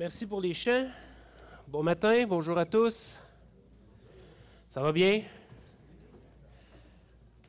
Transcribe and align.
Merci 0.00 0.24
pour 0.24 0.40
les 0.40 0.54
chants. 0.54 0.86
Bon 1.68 1.82
matin, 1.82 2.24
bonjour 2.26 2.56
à 2.56 2.64
tous. 2.64 3.18
Ça 4.66 4.80
va 4.80 4.92
bien? 4.92 5.20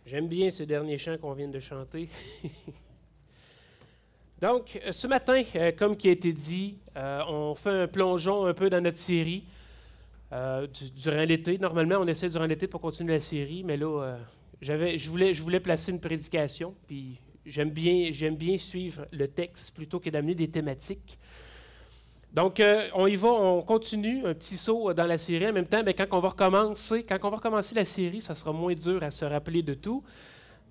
J'aime 0.05 0.27
bien 0.27 0.51
ce 0.51 0.63
dernier 0.63 0.97
chant 0.97 1.17
qu'on 1.17 1.31
vient 1.31 1.47
de 1.47 1.61
chanter. 1.61 2.09
Donc, 4.41 4.81
euh, 4.85 4.91
ce 4.91 5.07
matin, 5.07 5.41
euh, 5.55 5.71
comme 5.71 5.95
qui 5.95 6.09
a 6.09 6.11
été 6.11 6.33
dit, 6.33 6.75
euh, 6.97 7.21
on 7.29 7.55
fait 7.55 7.69
un 7.69 7.87
plongeon 7.87 8.45
un 8.45 8.53
peu 8.53 8.69
dans 8.69 8.81
notre 8.81 8.99
série 8.99 9.45
durant 10.29 11.23
l'été. 11.23 11.57
Normalement, 11.57 11.99
on 11.99 12.07
essaie 12.07 12.27
durant 12.27 12.47
l'été 12.47 12.67
pour 12.67 12.81
continuer 12.81 13.13
la 13.13 13.21
série, 13.21 13.63
mais 13.63 13.77
là, 13.77 14.17
je, 14.59 15.09
voulais, 15.09 15.59
placer 15.61 15.93
une 15.93 16.01
prédication, 16.01 16.75
puis 16.85 17.17
j'aime 17.45 17.69
bien 17.69 18.57
suivre 18.57 19.07
le 19.13 19.29
texte 19.29 19.73
plutôt 19.73 20.01
que 20.01 20.09
d'amener 20.09 20.35
des 20.35 20.49
thématiques. 20.49 21.17
Donc, 22.33 22.61
on 22.93 23.07
y 23.07 23.15
va, 23.15 23.29
on 23.29 23.61
continue, 23.61 24.25
un 24.25 24.33
petit 24.33 24.55
saut 24.55 24.93
dans 24.93 25.05
la 25.05 25.17
série. 25.17 25.47
En 25.47 25.53
même 25.53 25.65
temps, 25.65 25.83
mais 25.83 25.93
quand 25.93 26.07
on 26.11 26.19
va 26.19 26.29
recommencer, 26.29 27.75
la 27.75 27.85
série, 27.85 28.21
ça 28.21 28.35
sera 28.35 28.53
moins 28.53 28.73
dur 28.73 29.03
à 29.03 29.11
se 29.11 29.25
rappeler 29.25 29.61
de 29.61 29.73
tout. 29.73 30.03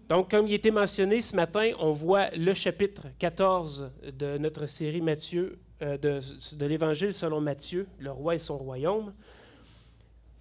Donc, 0.08 0.30
comme 0.30 0.48
il 0.48 0.54
était 0.54 0.72
mentionné 0.72 1.22
ce 1.22 1.36
matin, 1.36 1.70
on 1.78 1.92
voit 1.92 2.30
le 2.30 2.52
chapitre 2.52 3.06
14 3.18 3.92
de 4.12 4.38
notre 4.38 4.66
série 4.66 5.00
Matthieu, 5.00 5.58
euh, 5.82 5.96
de, 5.96 6.66
l'Évangile 6.66 7.14
selon 7.14 7.40
Matthieu, 7.40 7.86
le 7.98 8.10
roi 8.10 8.34
et 8.34 8.38
son 8.38 8.58
royaume. 8.58 9.12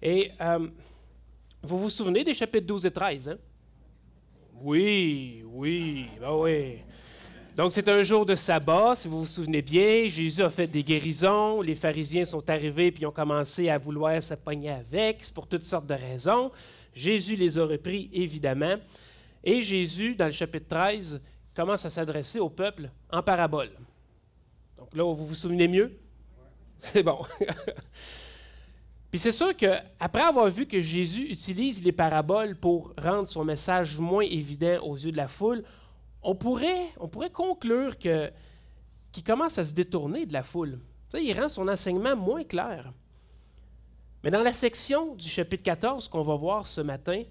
Et 0.02 0.32
euh, 0.40 0.66
vous 1.62 1.78
vous 1.78 1.90
souvenez 1.90 2.24
des 2.24 2.34
chapitres 2.34 2.66
12 2.66 2.86
et 2.86 2.90
13, 2.90 3.28
hein? 3.28 3.38
Oui, 4.62 5.44
oui, 5.46 6.06
ben 6.20 6.32
oui. 6.32 6.78
Donc, 7.60 7.74
c'est 7.74 7.90
un 7.90 8.02
jour 8.02 8.24
de 8.24 8.34
sabbat, 8.34 8.96
si 8.96 9.06
vous 9.06 9.20
vous 9.20 9.26
souvenez 9.26 9.60
bien. 9.60 10.08
Jésus 10.08 10.40
a 10.40 10.48
fait 10.48 10.66
des 10.66 10.82
guérisons. 10.82 11.60
Les 11.60 11.74
pharisiens 11.74 12.24
sont 12.24 12.48
arrivés 12.48 12.90
puis 12.90 13.04
ont 13.04 13.12
commencé 13.12 13.68
à 13.68 13.76
vouloir 13.76 14.22
s'appogner 14.22 14.70
avec. 14.70 15.30
Pour 15.34 15.46
toutes 15.46 15.64
sortes 15.64 15.86
de 15.86 15.92
raisons. 15.92 16.50
Jésus 16.94 17.36
les 17.36 17.58
a 17.58 17.66
repris, 17.66 18.08
évidemment. 18.14 18.76
Et 19.44 19.60
Jésus, 19.60 20.14
dans 20.14 20.24
le 20.24 20.32
chapitre 20.32 20.68
13, 20.70 21.20
commence 21.54 21.84
à 21.84 21.90
s'adresser 21.90 22.40
au 22.40 22.48
peuple 22.48 22.88
en 23.12 23.22
parabole. 23.22 23.68
Donc 24.78 24.94
là, 24.94 25.04
vous 25.04 25.26
vous 25.26 25.34
souvenez 25.34 25.68
mieux? 25.68 25.98
C'est 26.78 27.02
bon. 27.02 27.18
Puis 29.10 29.18
c'est 29.18 29.32
sûr 29.32 29.54
qu'après 29.54 30.22
avoir 30.22 30.48
vu 30.48 30.64
que 30.64 30.80
Jésus 30.80 31.30
utilise 31.30 31.84
les 31.84 31.92
paraboles 31.92 32.56
pour 32.56 32.94
rendre 32.96 33.28
son 33.28 33.44
message 33.44 33.98
moins 33.98 34.24
évident 34.24 34.78
aux 34.82 34.96
yeux 34.96 35.12
de 35.12 35.18
la 35.18 35.28
foule, 35.28 35.62
on 36.22 36.34
pourrait, 36.34 36.86
on 36.98 37.08
pourrait 37.08 37.30
conclure 37.30 37.98
que, 37.98 38.30
qu'il 39.12 39.24
commence 39.24 39.58
à 39.58 39.64
se 39.64 39.72
détourner 39.72 40.26
de 40.26 40.32
la 40.32 40.42
foule. 40.42 40.78
il 41.14 41.38
rend 41.38 41.48
son 41.48 41.68
enseignement 41.68 42.16
moins 42.16 42.44
clair. 42.44 42.92
Mais 44.22 44.30
dans 44.30 44.42
la 44.42 44.52
section 44.52 45.14
du 45.14 45.28
chapitre 45.28 45.62
14 45.62 46.08
qu'on 46.08 46.22
va 46.22 46.36
voir 46.36 46.66
ce 46.66 46.80
matin, 46.80 47.22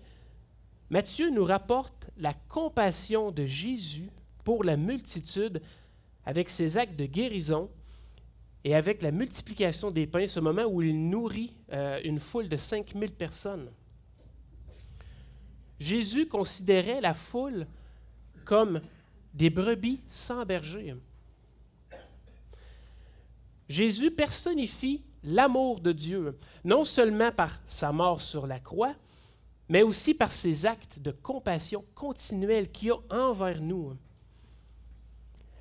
Matthieu 0.90 1.30
nous 1.30 1.44
rapporte 1.44 2.10
la 2.18 2.34
compassion 2.34 3.32
de 3.32 3.46
Jésus 3.46 4.10
pour 4.44 4.64
la 4.64 4.76
multitude 4.76 5.62
avec 6.26 6.50
ses 6.50 6.78
actes 6.78 6.96
de 6.96 7.06
guérison 7.06 7.70
et 8.64 8.76
avec 8.76 9.04
la 9.04 9.12
multiplication 9.12 9.92
des 9.92 10.08
pains, 10.08 10.28
ce 10.28 10.40
moment 10.40 10.64
où 10.64 10.82
il 10.82 11.10
nourrit 11.10 11.56
euh, 11.72 12.00
une 12.04 12.20
foule 12.20 12.50
de 12.50 12.58
5000 12.58 13.12
personnes. 13.12 13.72
Jésus 15.80 16.28
considérait 16.28 17.00
la 17.02 17.14
foule 17.14 17.68
comme 18.50 18.82
des 19.36 19.52
brebis 19.52 20.00
sans 20.10 20.44
berger. 20.44 20.96
Jésus 23.70 24.10
personnifie 24.10 25.04
l'amour 25.24 25.82
de 25.82 25.92
Dieu, 25.92 26.36
non 26.66 26.84
seulement 26.84 27.32
par 27.32 27.60
sa 27.68 27.92
mort 27.92 28.22
sur 28.22 28.48
la 28.48 28.60
croix, 28.60 28.96
mais 29.70 29.84
aussi 29.84 30.16
par 30.16 30.32
ses 30.32 30.66
actes 30.66 30.98
de 30.98 31.12
compassion 31.12 31.86
continuelle 31.94 32.72
qu'il 32.72 32.92
a 32.92 32.98
envers 33.12 33.62
nous. 33.62 33.96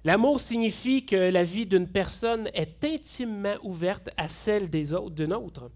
L'amour 0.02 0.40
signifie 0.40 1.04
que 1.04 1.30
la 1.30 1.44
vie 1.44 1.66
d'une 1.66 1.88
personne 1.88 2.48
est 2.54 2.82
intimement 2.82 3.56
ouverte 3.64 4.08
à 4.16 4.28
celle 4.28 4.70
des 4.70 4.94
autres, 4.94 5.14
d'une 5.14 5.34
autre. 5.34 5.70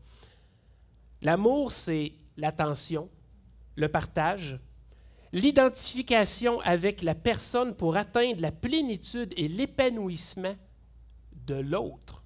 L'amour, 1.20 1.72
c'est 1.72 2.14
l'attention, 2.38 3.10
le 3.76 3.88
partage, 3.88 4.58
l'identification 5.32 6.60
avec 6.60 7.02
la 7.02 7.14
personne 7.14 7.74
pour 7.74 7.96
atteindre 7.96 8.40
la 8.40 8.52
plénitude 8.52 9.32
et 9.36 9.48
l'épanouissement 9.48 10.54
de 11.46 11.54
l'autre. 11.54 12.22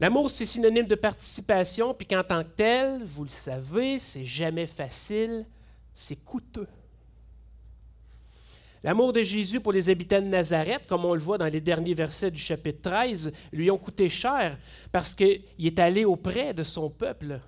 L'amour, 0.00 0.28
c'est 0.28 0.44
synonyme 0.44 0.86
de 0.86 0.96
participation, 0.96 1.94
puis 1.94 2.06
qu'en 2.06 2.24
tant 2.24 2.42
que 2.42 2.50
tel, 2.56 3.04
vous 3.04 3.24
le 3.24 3.30
savez, 3.30 3.98
c'est 3.98 4.24
jamais 4.24 4.66
facile, 4.66 5.46
c'est 5.94 6.16
coûteux. 6.16 6.66
L'amour 8.82 9.14
de 9.14 9.22
Jésus 9.22 9.60
pour 9.60 9.72
les 9.72 9.88
habitants 9.88 10.20
de 10.20 10.26
Nazareth, 10.26 10.86
comme 10.86 11.04
on 11.06 11.14
le 11.14 11.20
voit 11.20 11.38
dans 11.38 11.46
les 11.46 11.60
derniers 11.60 11.94
versets 11.94 12.30
du 12.30 12.40
chapitre 12.40 12.90
13, 12.90 13.32
lui 13.52 13.70
ont 13.70 13.78
coûté 13.78 14.10
cher 14.10 14.58
parce 14.92 15.14
qu'il 15.14 15.42
est 15.58 15.78
allé 15.78 16.04
auprès 16.04 16.52
de 16.52 16.64
son 16.64 16.90
peuple, 16.90 17.40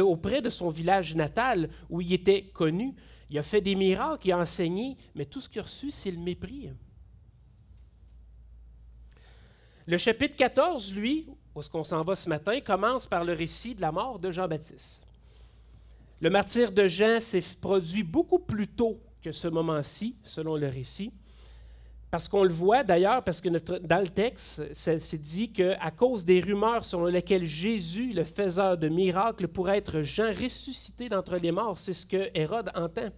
auprès 0.00 0.42
de 0.42 0.48
son 0.48 0.68
village 0.68 1.14
natal 1.14 1.68
où 1.88 2.00
il 2.00 2.12
était 2.12 2.42
connu. 2.42 2.94
Il 3.30 3.38
a 3.38 3.42
fait 3.42 3.60
des 3.60 3.74
miracles, 3.74 4.28
il 4.28 4.32
a 4.32 4.38
enseigné, 4.38 4.96
mais 5.14 5.24
tout 5.24 5.40
ce 5.40 5.48
qu'il 5.48 5.60
a 5.60 5.64
reçu, 5.64 5.90
c'est 5.90 6.10
le 6.10 6.18
mépris. 6.18 6.70
Le 9.86 9.98
chapitre 9.98 10.36
14, 10.36 10.94
lui, 10.94 11.26
où 11.54 11.60
est-ce 11.60 11.70
qu'on 11.70 11.84
s'en 11.84 12.02
va 12.04 12.14
ce 12.16 12.28
matin, 12.28 12.60
commence 12.60 13.06
par 13.06 13.24
le 13.24 13.32
récit 13.32 13.74
de 13.74 13.80
la 13.80 13.92
mort 13.92 14.18
de 14.18 14.30
Jean-Baptiste. 14.30 15.06
Le 16.20 16.30
martyr 16.30 16.72
de 16.72 16.86
Jean 16.86 17.20
s'est 17.20 17.44
produit 17.60 18.02
beaucoup 18.02 18.38
plus 18.38 18.68
tôt 18.68 19.00
que 19.22 19.32
ce 19.32 19.48
moment-ci, 19.48 20.16
selon 20.22 20.56
le 20.56 20.66
récit, 20.66 21.12
parce 22.10 22.28
qu'on 22.28 22.44
le 22.44 22.52
voit 22.52 22.84
d'ailleurs, 22.84 23.22
parce 23.24 23.40
que 23.40 23.48
dans 23.48 24.00
le 24.00 24.08
texte, 24.08 24.62
c'est 24.72 25.20
dit 25.20 25.52
qu'à 25.52 25.90
cause 25.90 26.24
des 26.24 26.40
rumeurs 26.40 26.84
selon 26.84 27.06
lesquelles 27.06 27.46
Jésus, 27.46 28.12
le 28.12 28.24
faiseur 28.24 28.78
de 28.78 28.88
miracles, 28.88 29.48
pourrait 29.48 29.78
être 29.78 30.02
Jean 30.02 30.32
ressuscité 30.32 31.08
d'entre 31.08 31.36
les 31.36 31.52
morts, 31.52 31.78
c'est 31.78 31.92
ce 31.92 32.06
que 32.06 32.30
Hérode 32.34 32.70
entend. 32.74 33.10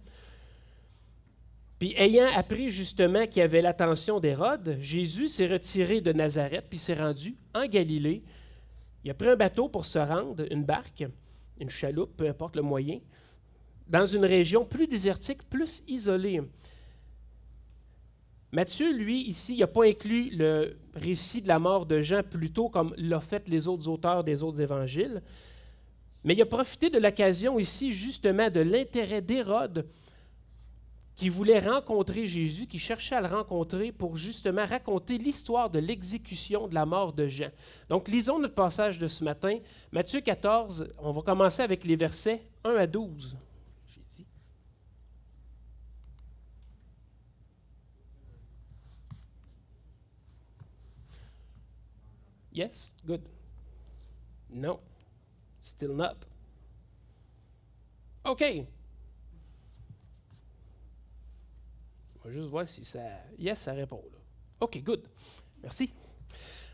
Puis 1.77 1.93
ayant 1.97 2.27
appris 2.35 2.71
justement 2.71 3.25
qu'il 3.25 3.37
y 3.37 3.43
avait 3.43 3.61
l'attention 3.61 4.19
d'Hérode, 4.19 4.77
Jésus 4.81 5.29
s'est 5.29 5.47
retiré 5.47 6.01
de 6.01 6.11
Nazareth 6.11 6.65
puis 6.69 6.77
s'est 6.77 6.93
rendu 6.93 7.37
en 7.55 7.65
Galilée. 7.67 8.21
Il 9.05 9.11
a 9.11 9.13
pris 9.13 9.29
un 9.29 9.37
bateau 9.37 9.69
pour 9.69 9.85
se 9.85 9.97
rendre, 9.97 10.45
une 10.51 10.65
barque, 10.65 11.05
une 11.57 11.69
chaloupe, 11.69 12.17
peu 12.17 12.27
importe 12.27 12.57
le 12.57 12.63
moyen, 12.63 12.99
dans 13.87 14.05
une 14.05 14.25
région 14.25 14.65
plus 14.65 14.87
désertique, 14.87 15.47
plus 15.49 15.83
isolée. 15.87 16.41
Matthieu, 18.51 18.91
lui, 18.91 19.21
ici, 19.29 19.53
il 19.53 19.59
n'a 19.59 19.67
pas 19.67 19.85
inclus 19.85 20.29
le 20.31 20.77
récit 20.95 21.41
de 21.41 21.47
la 21.47 21.59
mort 21.59 21.85
de 21.85 22.01
Jean 22.01 22.23
plutôt 22.23 22.69
comme 22.69 22.93
l'ont 22.97 23.19
fait 23.19 23.47
les 23.47 23.67
autres 23.67 23.87
auteurs 23.87 24.23
des 24.23 24.41
autres 24.41 24.59
évangiles, 24.59 25.21
mais 26.23 26.33
il 26.33 26.41
a 26.41 26.45
profité 26.45 26.89
de 26.89 26.99
l'occasion 26.99 27.59
ici 27.59 27.93
justement 27.93 28.49
de 28.49 28.59
l'intérêt 28.59 29.21
d'Hérode 29.21 29.85
qui 31.19 31.27
voulait 31.27 31.59
rencontrer 31.59 32.27
Jésus, 32.27 32.65
qui 32.65 32.79
cherchait 32.79 33.15
à 33.15 33.19
le 33.19 33.27
rencontrer 33.27 33.91
pour 33.91 34.15
justement 34.15 34.65
raconter 34.65 35.17
l'histoire 35.17 35.69
de 35.69 35.77
l'exécution 35.77 36.69
de 36.69 36.73
la 36.73 36.85
mort 36.85 37.11
de 37.11 37.27
Jean. 37.27 37.51
Donc, 37.89 38.07
lisons 38.07 38.39
notre 38.39 38.55
passage 38.55 38.99
de 38.99 39.09
ce 39.09 39.25
matin, 39.25 39.59
Matthieu 39.91 40.21
14, 40.21 40.93
on 40.97 41.11
va 41.11 41.21
commencer 41.21 41.61
avec 41.61 41.83
les 41.83 41.97
versets 41.97 42.41
1 42.63 42.73
à 42.73 42.87
12. 42.87 43.35
J'ai 43.87 44.01
dit. 44.15 44.25
Yes? 52.59 52.91
Good. 53.05 53.21
No. 54.49 54.81
Still 55.61 55.93
not. 55.95 56.27
OK. 58.25 58.43
On 62.17 62.27
va 62.27 62.31
juste 62.33 62.49
voir 62.49 62.67
si 62.67 62.83
ça. 62.83 62.99
Yes, 63.37 63.59
ça 63.59 63.71
répond. 63.71 64.03
OK, 64.59 64.83
good. 64.83 65.07
Merci. 65.63 65.93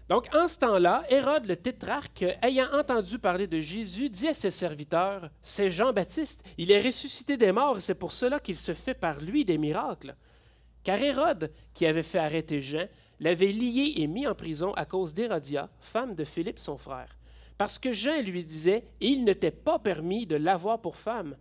Donc, 0.10 0.28
en 0.34 0.48
ce 0.48 0.58
temps-là, 0.58 1.04
Hérode 1.08 1.46
le 1.46 1.56
tétrarque, 1.56 2.26
ayant 2.42 2.74
entendu 2.74 3.20
parler 3.20 3.46
de 3.46 3.62
Jésus, 3.62 4.10
dit 4.10 4.28
à 4.28 4.34
ses 4.34 4.50
serviteurs 4.50 5.30
C'est 5.44 5.70
Jean-Baptiste, 5.70 6.44
il 6.58 6.72
est 6.72 6.82
ressuscité 6.82 7.38
des 7.38 7.52
morts, 7.52 7.78
et 7.78 7.82
c'est 7.82 7.94
pour 7.94 8.12
cela 8.12 8.40
qu'il 8.40 8.58
se 8.58 8.74
fait 8.74 8.96
par 8.96 9.22
lui 9.22 9.46
des 9.46 9.60
miracles. 9.60 10.16
Car 10.84 11.00
Hérode, 11.00 11.52
qui 11.76 11.86
avait 11.86 12.02
fait 12.02 12.18
arrêter 12.18 12.64
Jean, 12.64 12.88
l'avait 13.20 13.52
lié 13.52 13.94
et 13.98 14.08
mis 14.08 14.28
en 14.28 14.36
prison 14.36 14.74
à 14.74 14.86
cause 14.86 15.14
d'Hérodia, 15.14 15.70
femme 15.80 16.16
de 16.16 16.24
Philippe 16.24 16.60
son 16.60 16.78
frère. 16.78 17.18
Parce 17.58 17.80
que 17.80 17.94
Jean 17.94 18.22
lui 18.22 18.44
disait 18.44 18.86
Il 19.00 19.24
ne 19.24 19.34
t'est 19.34 19.52
pas 19.52 19.80
permis 19.80 20.26
de 20.26 20.36
l'avoir 20.36 20.80
pour 20.80 20.96
femme. 20.96 21.36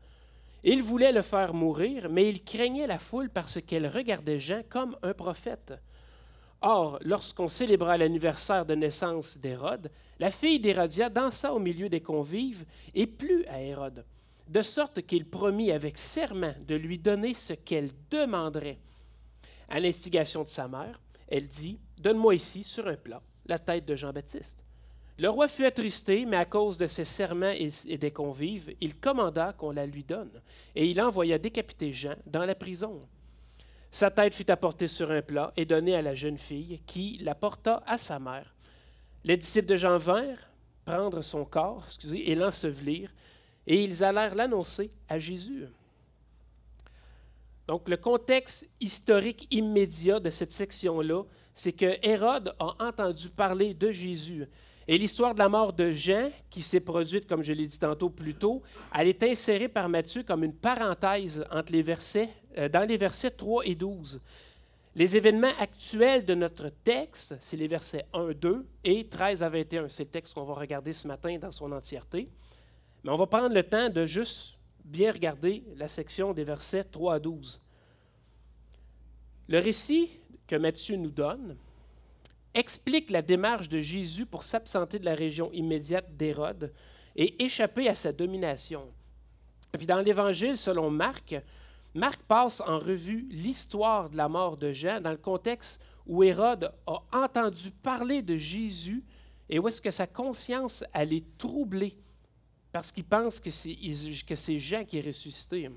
Il 0.63 0.83
voulait 0.83 1.13
le 1.13 1.23
faire 1.23 1.53
mourir, 1.53 2.09
mais 2.09 2.29
il 2.29 2.43
craignait 2.43 2.87
la 2.87 2.99
foule 2.99 3.29
parce 3.29 3.61
qu'elle 3.61 3.87
regardait 3.87 4.41
Jean 4.41 4.63
comme 4.69 4.97
un 5.03 5.13
prophète. 5.13 5.75
Or, 6.63 6.99
lorsqu'on 7.03 7.49
célébra 7.49 7.99
l'anniversaire 7.99 8.65
de 8.65 8.75
naissance 8.75 9.37
d'Hérode, 9.37 9.91
la 10.19 10.31
fille 10.31 10.61
d'Hérodia 10.61 11.11
dansa 11.11 11.53
au 11.53 11.59
milieu 11.59 11.91
des 11.91 12.01
convives 12.01 12.65
et 12.95 13.07
plut 13.07 13.45
à 13.49 13.61
Hérode, 13.61 14.07
de 14.49 14.63
sorte 14.63 15.03
qu'il 15.03 15.29
promit 15.29 15.73
avec 15.73 15.99
serment 15.99 16.55
de 16.67 16.75
lui 16.75 16.99
donner 16.99 17.35
ce 17.35 17.53
qu'elle 17.53 17.91
demanderait. 18.11 18.79
À 19.69 19.81
l'instigation 19.81 20.43
de 20.43 20.49
sa 20.49 20.69
mère, 20.69 21.01
elle 21.35 21.49
dit 21.49 21.81
Donne-moi 22.01 22.37
ici, 22.37 22.63
sur 22.63 22.87
un 22.87 22.95
plat, 22.95 23.21
la 23.47 23.59
tête 23.59 23.85
de 23.87 23.97
Jean-Baptiste. 23.97 24.65
Le 25.19 25.29
roi 25.29 25.49
fut 25.49 25.65
attristé, 25.65 26.27
mais 26.27 26.37
à 26.37 26.45
cause 26.45 26.79
de 26.79 26.87
ses 26.87 27.05
serments 27.05 27.53
et 27.57 27.99
des 27.99 28.11
convives, 28.13 28.73
il 28.81 28.97
commanda 28.97 29.53
qu'on 29.53 29.73
la 29.73 29.85
lui 29.85 30.05
donne, 30.05 30.41
et 30.77 30.87
il 30.87 31.01
envoya 31.01 31.39
décapiter 31.39 31.93
Jean 31.93 32.15
dans 32.27 32.45
la 32.45 32.55
prison. 32.55 33.01
Sa 33.91 34.13
tête 34.13 34.35
fut 34.35 34.49
apportée 34.49 34.87
sur 34.87 35.11
un 35.11 35.23
plat 35.23 35.53
et 35.57 35.65
donnée 35.65 35.97
à 35.97 36.03
la 36.03 36.15
jeune 36.15 36.37
fille, 36.37 36.81
qui 36.87 37.19
la 37.21 37.35
porta 37.35 37.83
à 37.87 37.99
sa 37.99 38.21
mère. 38.21 38.55
Les 39.25 39.37
disciples 39.37 39.69
de 39.69 39.77
Jean 39.77 39.99
vinrent 39.99 40.51
prendre 40.85 41.21
son 41.23 41.45
corps 41.45 41.85
excusez, 41.89 42.31
et 42.31 42.37
l'ensevelir, 42.37 43.13
et 43.67 43.83
ils 43.83 44.05
allèrent 44.05 44.37
l'annoncer 44.37 44.93
à 45.09 45.19
Jésus. 45.19 45.67
Donc 47.67 47.89
le 47.89 47.97
contexte 47.97 48.69
historique 48.81 49.49
immédiat 49.51 50.21
de 50.21 50.31
cette 50.31 50.53
section-là, 50.53 51.23
c'est 51.55 51.73
que 51.73 51.97
Hérode 52.07 52.55
a 52.59 52.75
entendu 52.81 53.31
parler 53.31 53.75
de 53.75 53.91
Jésus. 53.91 54.47
Et 54.87 54.99
l'histoire 54.99 55.33
de 55.33 55.39
la 55.39 55.49
mort 55.49 55.73
de 55.73 55.91
Jean, 55.93 56.31
qui 56.51 56.61
s'est 56.61 56.81
produite, 56.81 57.27
comme 57.27 57.43
je 57.43 57.53
l'ai 57.53 57.67
dit 57.67 57.79
tantôt 57.79 58.11
plus 58.11 58.35
tôt, 58.35 58.63
elle 58.95 59.09
est 59.09 59.23
insérée 59.23 59.69
par 59.69 59.89
Matthieu 59.89 60.23
comme 60.25 60.45
une 60.45 60.55
parenthèse 60.55 61.45
euh, 61.51 62.69
dans 62.69 62.87
les 62.87 62.97
versets 62.99 63.31
3 63.31 63.67
et 63.67 63.75
12. 63.75 64.21
Les 64.97 65.17
événements 65.17 65.53
actuels 65.59 66.25
de 66.25 66.35
notre 66.35 66.69
texte, 66.69 67.35
c'est 67.41 67.57
les 67.57 67.67
versets 67.67 68.05
1, 68.13 68.33
2 68.33 68.67
et 68.85 69.09
13 69.09 69.43
à 69.43 69.49
21. 69.49 69.89
C'est 69.89 70.05
le 70.05 70.11
texte 70.11 70.35
qu'on 70.35 70.45
va 70.45 70.55
regarder 70.55 70.93
ce 70.93 71.09
matin 71.09 71.37
dans 71.39 71.51
son 71.51 71.73
entièreté. 71.73 72.29
Mais 73.03 73.11
on 73.11 73.17
va 73.17 73.27
prendre 73.27 73.55
le 73.55 73.63
temps 73.63 73.89
de 73.89 74.07
juste 74.07 74.57
bien 74.85 75.11
regarder 75.11 75.65
la 75.77 75.89
section 75.89 76.33
des 76.33 76.45
versets 76.45 76.85
3 76.85 77.15
à 77.15 77.19
12. 77.19 77.61
Le 79.49 79.59
récit 79.59 80.11
que 80.47 80.57
Matthieu 80.57 80.97
nous 80.97 81.11
donne, 81.11 81.57
explique 82.55 83.11
la 83.11 83.23
démarche 83.23 83.69
de 83.69 83.81
Jésus 83.81 84.27
pour 84.27 84.43
s'absenter 84.43 84.99
de 84.99 85.05
la 85.05 85.15
région 85.15 85.51
immédiate 85.53 86.17
d'Hérode 86.17 86.73
et 87.17 87.43
échapper 87.45 87.89
à 87.89 87.95
sa 87.95 88.13
domination. 88.13 88.93
Puis 89.73 89.87
dans 89.87 90.01
l'Évangile, 90.01 90.57
selon 90.57 90.91
Marc, 90.91 91.35
Marc 91.95 92.23
passe 92.23 92.61
en 92.61 92.79
revue 92.79 93.27
l'histoire 93.31 94.11
de 94.11 94.17
la 94.17 94.29
mort 94.29 94.57
de 94.57 94.73
Jean 94.73 95.01
dans 95.01 95.11
le 95.11 95.17
contexte 95.17 95.81
où 96.07 96.23
Hérode 96.23 96.73
a 96.87 97.03
entendu 97.13 97.71
parler 97.71 98.23
de 98.23 98.37
Jésus 98.37 99.05
et 99.49 99.59
où 99.59 99.69
est-ce 99.69 99.81
que 99.83 99.91
sa 99.91 100.07
conscience 100.07 100.85
allait 100.93 101.25
troubler 101.39 101.97
parce 102.75 102.91
qu'il 102.91 103.05
pense 103.05 103.39
que 103.39 103.51
c'est 103.53 104.59
Jean 104.59 104.85
qui 104.85 104.99
est 104.99 105.07
ressuscité. 105.07 105.71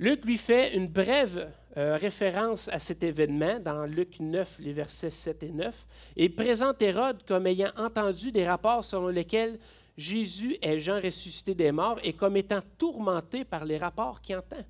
Luc 0.00 0.24
lui 0.24 0.38
fait 0.38 0.74
une 0.74 0.88
brève 0.88 1.52
euh, 1.76 1.96
référence 1.96 2.66
à 2.66 2.80
cet 2.80 3.04
événement 3.04 3.60
dans 3.60 3.86
Luc 3.86 4.18
9, 4.18 4.56
les 4.58 4.72
versets 4.72 5.10
7 5.10 5.44
et 5.44 5.52
9, 5.52 5.86
et 6.16 6.28
présente 6.28 6.82
Hérode 6.82 7.22
comme 7.28 7.46
ayant 7.46 7.70
entendu 7.76 8.32
des 8.32 8.44
rapports 8.44 8.84
selon 8.84 9.06
lesquels 9.06 9.56
Jésus 9.96 10.56
est 10.60 10.80
Jean 10.80 11.00
ressuscité 11.00 11.54
des 11.54 11.70
morts 11.70 12.00
et 12.02 12.12
comme 12.12 12.36
étant 12.36 12.62
tourmenté 12.76 13.44
par 13.44 13.64
les 13.64 13.78
rapports 13.78 14.20
qu'il 14.20 14.34
entend. 14.34 14.64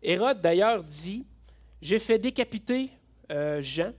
Hérode 0.00 0.40
d'ailleurs 0.40 0.84
dit, 0.84 1.26
J'ai 1.82 1.98
fait 1.98 2.18
décapiter 2.18 2.88
euh, 3.32 3.60
Jean. 3.60 3.92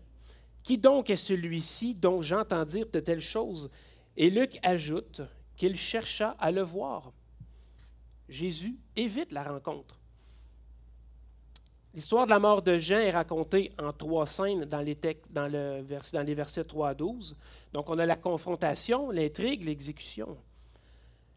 Qui 0.63 0.78
donc 0.78 1.10
est 1.10 1.16
celui-ci 1.16 1.96
dont 1.96 2.22
j'entends 2.22 2.66
dire 2.66 2.88
de 2.92 3.00
telles 3.00 3.22
choses? 3.22 3.69
Et 4.18 4.30
Luc 4.30 4.60
ajoute 4.63 5.22
qu'il 5.56 5.75
chercha 5.75 6.36
à 6.40 6.52
le 6.52 6.62
voir. 6.62 7.12
Jésus 8.30 8.78
évite 8.96 9.31
la 9.31 9.44
rencontre. 9.44 10.00
L'histoire 11.94 12.25
de 12.25 12.31
la 12.31 12.40
mort 12.40 12.62
de 12.62 12.78
Jean 12.78 13.00
est 13.00 13.12
racontée 13.12 13.69
en 13.78 13.92
trois 13.92 14.25
scènes 14.25 14.63
dans 14.63 14.80
les, 14.80 14.98
dans 15.31 15.48
les 15.48 16.34
versets 16.34 16.63
3 16.63 16.90
à 16.90 16.94
12. 16.94 17.36
Donc, 17.74 17.90
on 17.90 18.00
a 18.00 18.06
la 18.06 18.16
confrontation, 18.16 19.12
l'intrigue, 19.12 19.66
l'exécution. 19.66 20.38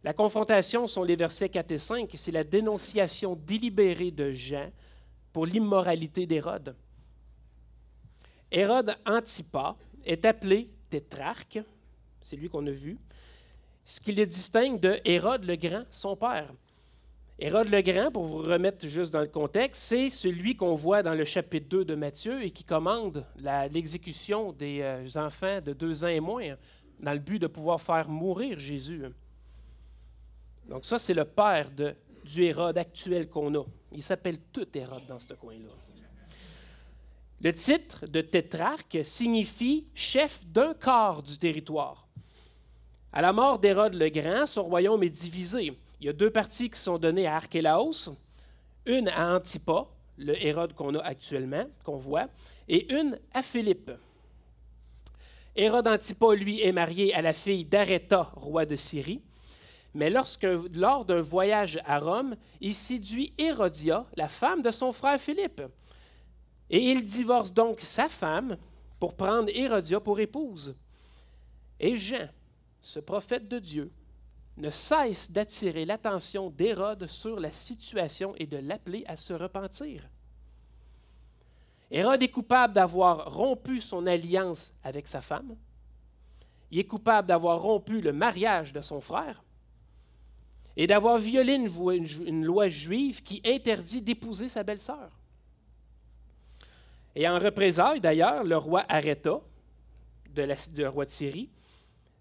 La 0.04 0.12
confrontation 0.12 0.86
sont 0.86 1.02
les 1.02 1.16
versets 1.16 1.48
4 1.48 1.72
et 1.72 1.78
5, 1.78 2.10
c'est 2.14 2.30
la 2.30 2.44
dénonciation 2.44 3.34
délibérée 3.34 4.12
de 4.12 4.30
Jean 4.30 4.70
pour 5.32 5.46
l'immoralité 5.46 6.26
d'Hérode. 6.26 6.76
Hérode 8.54 8.94
Antipas 9.04 9.76
est 10.04 10.24
appelé 10.24 10.70
tétrarque, 10.88 11.58
c'est 12.20 12.36
lui 12.36 12.48
qu'on 12.48 12.64
a 12.68 12.70
vu, 12.70 12.96
ce 13.84 14.00
qui 14.00 14.12
le 14.12 14.24
distingue 14.24 14.78
de 14.78 15.00
Hérode 15.04 15.44
le 15.44 15.56
Grand, 15.56 15.82
son 15.90 16.14
père. 16.14 16.52
Hérode 17.40 17.68
le 17.68 17.82
Grand, 17.82 18.12
pour 18.12 18.22
vous 18.22 18.38
remettre 18.38 18.86
juste 18.86 19.12
dans 19.12 19.22
le 19.22 19.26
contexte, 19.26 19.82
c'est 19.82 20.08
celui 20.08 20.54
qu'on 20.54 20.76
voit 20.76 21.02
dans 21.02 21.14
le 21.14 21.24
chapitre 21.24 21.66
2 21.68 21.84
de 21.84 21.94
Matthieu 21.96 22.44
et 22.44 22.52
qui 22.52 22.62
commande 22.62 23.26
l'exécution 23.72 24.52
des 24.52 24.82
euh, 24.82 25.08
enfants 25.16 25.60
de 25.60 25.72
deux 25.72 26.04
ans 26.04 26.08
et 26.08 26.20
moins 26.20 26.54
dans 27.00 27.12
le 27.12 27.18
but 27.18 27.40
de 27.40 27.48
pouvoir 27.48 27.80
faire 27.80 28.08
mourir 28.08 28.60
Jésus. 28.60 29.02
Donc 30.68 30.84
ça, 30.84 31.00
c'est 31.00 31.12
le 31.12 31.24
père 31.24 31.70
du 31.72 32.44
Hérode 32.44 32.78
actuel 32.78 33.28
qu'on 33.28 33.52
a. 33.56 33.64
Il 33.90 34.02
s'appelle 34.04 34.38
tout 34.52 34.68
Hérode 34.78 35.06
dans 35.08 35.18
ce 35.18 35.34
coin-là. 35.34 35.83
Le 37.44 37.52
titre 37.52 38.06
de 38.06 38.22
tétrarque 38.22 39.00
signifie 39.02 39.86
chef 39.94 40.46
d'un 40.46 40.72
quart 40.72 41.22
du 41.22 41.36
territoire. 41.36 42.08
À 43.12 43.20
la 43.20 43.34
mort 43.34 43.58
d'Hérode 43.58 43.92
le 43.92 44.08
Grand, 44.08 44.46
son 44.46 44.62
royaume 44.62 45.02
est 45.02 45.10
divisé. 45.10 45.78
Il 46.00 46.06
y 46.06 46.08
a 46.08 46.14
deux 46.14 46.30
parties 46.30 46.70
qui 46.70 46.80
sont 46.80 46.96
données 46.96 47.26
à 47.26 47.36
Archélaos, 47.36 48.16
une 48.86 49.10
à 49.10 49.36
Antipas, 49.36 49.94
le 50.16 50.42
Hérode 50.42 50.72
qu'on 50.72 50.94
a 50.94 51.02
actuellement, 51.02 51.66
qu'on 51.84 51.98
voit, 51.98 52.28
et 52.66 52.90
une 52.94 53.20
à 53.34 53.42
Philippe. 53.42 53.90
Hérode 55.54 55.86
Antipas, 55.88 56.34
lui, 56.36 56.62
est 56.62 56.72
marié 56.72 57.12
à 57.12 57.20
la 57.20 57.34
fille 57.34 57.66
d'Aréta, 57.66 58.32
roi 58.36 58.64
de 58.64 58.74
Syrie. 58.74 59.20
Mais 59.92 60.08
lors 60.08 61.04
d'un 61.04 61.20
voyage 61.20 61.78
à 61.84 61.98
Rome, 61.98 62.36
il 62.62 62.74
séduit 62.74 63.34
Hérodia, 63.36 64.06
la 64.16 64.28
femme 64.28 64.62
de 64.62 64.70
son 64.70 64.94
frère 64.94 65.20
Philippe. 65.20 65.60
Et 66.70 66.78
il 66.78 67.04
divorce 67.04 67.52
donc 67.52 67.80
sa 67.80 68.08
femme 68.08 68.56
pour 68.98 69.14
prendre 69.14 69.50
Hérodia 69.54 70.00
pour 70.00 70.18
épouse. 70.20 70.74
Et 71.78 71.96
Jean, 71.96 72.28
ce 72.80 73.00
prophète 73.00 73.48
de 73.48 73.58
Dieu, 73.58 73.92
ne 74.56 74.70
cesse 74.70 75.30
d'attirer 75.30 75.84
l'attention 75.84 76.50
d'Hérode 76.50 77.06
sur 77.06 77.40
la 77.40 77.50
situation 77.50 78.34
et 78.36 78.46
de 78.46 78.56
l'appeler 78.56 79.04
à 79.06 79.16
se 79.16 79.32
repentir. 79.32 80.08
Hérode 81.90 82.22
est 82.22 82.28
coupable 82.28 82.74
d'avoir 82.74 83.32
rompu 83.32 83.80
son 83.80 84.06
alliance 84.06 84.72
avec 84.82 85.06
sa 85.06 85.20
femme. 85.20 85.56
Il 86.70 86.78
est 86.78 86.86
coupable 86.86 87.28
d'avoir 87.28 87.60
rompu 87.60 88.00
le 88.00 88.12
mariage 88.12 88.72
de 88.72 88.80
son 88.80 89.00
frère 89.00 89.44
et 90.76 90.86
d'avoir 90.86 91.18
violé 91.18 91.54
une, 91.54 92.44
loi 92.44 92.68
juive 92.68 93.22
qui 93.22 93.40
interdit 93.44 94.02
d'épouser 94.02 94.48
sa 94.48 94.64
belle-sœur. 94.64 95.10
Et 97.16 97.28
en 97.28 97.38
représailles, 97.38 98.00
d'ailleurs, 98.00 98.44
le 98.44 98.56
roi 98.56 98.84
Aréta, 98.88 99.40
de 100.34 100.42
le 100.76 100.88
roi 100.88 101.04
de 101.04 101.10
Syrie, 101.10 101.50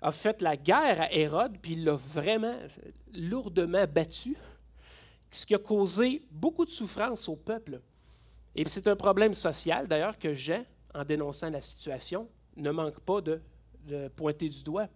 a 0.01 0.11
fait 0.11 0.41
la 0.41 0.57
guerre 0.57 1.01
à 1.01 1.13
Hérode, 1.13 1.57
puis 1.61 1.73
il 1.73 1.85
l'a 1.85 1.95
vraiment 1.95 2.55
lourdement 3.13 3.85
battu, 3.87 4.35
ce 5.31 5.45
qui 5.45 5.55
a 5.55 5.59
causé 5.59 6.21
beaucoup 6.29 6.65
de 6.65 6.69
souffrance 6.69 7.27
au 7.27 7.35
peuple. 7.35 7.81
Et 8.55 8.67
c'est 8.67 8.87
un 8.87 8.95
problème 8.95 9.33
social, 9.33 9.87
d'ailleurs, 9.87 10.19
que 10.19 10.33
Jean, 10.33 10.63
en 10.93 11.03
dénonçant 11.03 11.49
la 11.49 11.61
situation, 11.61 12.29
ne 12.55 12.69
manque 12.69 12.99
pas 12.99 13.21
de, 13.21 13.41
de 13.85 14.09
pointer 14.09 14.49
du 14.49 14.63
doigt. 14.63 14.87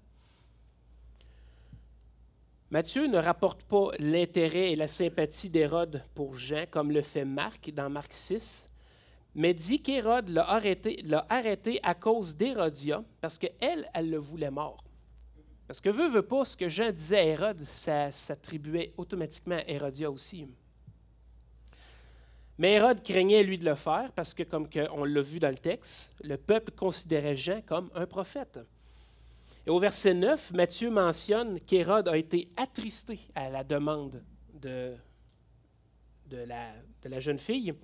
Matthieu 2.70 3.08
ne 3.08 3.18
rapporte 3.18 3.63
pas 3.63 3.92
l'intérêt 3.98 4.74
et 4.74 4.75
la 4.75 4.89
sympathie 4.89 5.50
d'Hérode 5.50 6.04
pour 6.13 6.36
Jean, 6.36 6.66
comme 6.70 6.92
le 6.92 7.01
fait 7.01 7.25
Marc 7.25 7.72
dans 7.72 7.89
Marc 7.89 8.13
6, 8.13 8.70
mais 9.38 9.53
dit 9.53 9.79
qu'Hérode 9.79 10.29
l'a 10.29 10.50
arrêté, 10.50 11.79
à 11.84 11.94
cause 11.94 12.36
d'Hérodia, 12.36 13.03
parce 13.22 13.38
qu'elle, 13.38 13.88
elle 13.94 14.10
le 14.10 14.17
voulait 14.17 14.50
mort. 14.50 14.84
Parce 15.67 15.79
que 15.79 15.89
veut, 15.89 16.08
veut 16.08 16.24
pas, 16.24 16.44
ce 16.44 16.58
que 16.58 16.67
Jean 16.67 16.91
disait 16.91 17.20
à 17.20 17.24
Hérode, 17.24 17.62
ça 17.62 18.12
s'attribuait 18.12 18.96
automatiquement 18.98 19.58
à 19.58 19.70
Hérodia 19.70 20.10
aussi. 20.10 20.48
Mais 22.58 22.74
Hérode 22.74 23.03
craignait, 23.03 23.44
lui, 23.44 23.60
de 23.60 23.65
le 23.65 23.75
faire 23.75 24.12
parce 24.13 24.34
que, 24.34 24.41
comme 24.41 24.67
on 24.91 25.03
l'a 25.03 25.22
vu 25.22 25.38
dans 25.39 25.51
le 25.51 25.58
texte, 25.60 26.15
le 26.24 26.38
peuple 26.38 26.72
considérait 26.72 27.38
Jean 27.38 27.62
comme 27.62 27.91
un 27.94 28.08
prophète. 28.08 28.60
Et 29.67 29.70
au 29.70 29.77
verset 29.77 30.15
9, 30.15 30.53
Matthieu 30.53 30.89
mentionne 30.89 31.60
qu'Hérode 31.60 32.08
a 32.08 32.17
été 32.17 32.50
attristé 32.58 33.20
à 33.36 33.51
la 33.51 33.63
demande 33.63 34.24
de 34.56 34.96
la 36.32 37.20
jeune 37.20 37.38
fille. 37.38 37.75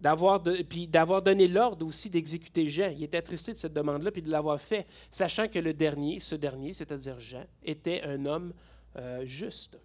D'avoir 0.00 0.40
donné 0.40 1.48
l'ordre 1.48 1.86
aussi 1.86 2.08
d'exécuter 2.08 2.68
Jean. 2.68 2.92
Il 2.96 3.02
était 3.02 3.18
attristé 3.18 3.52
de 3.52 3.56
cette 3.56 3.72
demande-là, 3.72 4.10
puis 4.10 4.22
de 4.22 4.30
l'avoir 4.30 4.60
fait, 4.60 4.86
sachant 5.10 5.48
que 5.48 5.58
le 5.58 5.74
dernier, 5.74 6.20
ce 6.20 6.34
dernier, 6.34 6.72
c'est-à-dire 6.72 7.18
Jean, 7.18 7.44
était 7.64 8.02
un 8.02 8.24
homme 8.26 8.52
euh, 8.96 9.24
juste. 9.24 9.78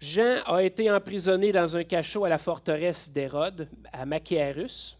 Jean 0.00 0.42
a 0.46 0.62
été 0.62 0.90
emprisonné 0.90 1.50
dans 1.50 1.76
un 1.76 1.84
cachot 1.84 2.24
à 2.24 2.28
la 2.28 2.38
forteresse 2.38 3.10
d'Hérode, 3.10 3.68
à 3.92 4.04
Machéarus. 4.04 4.98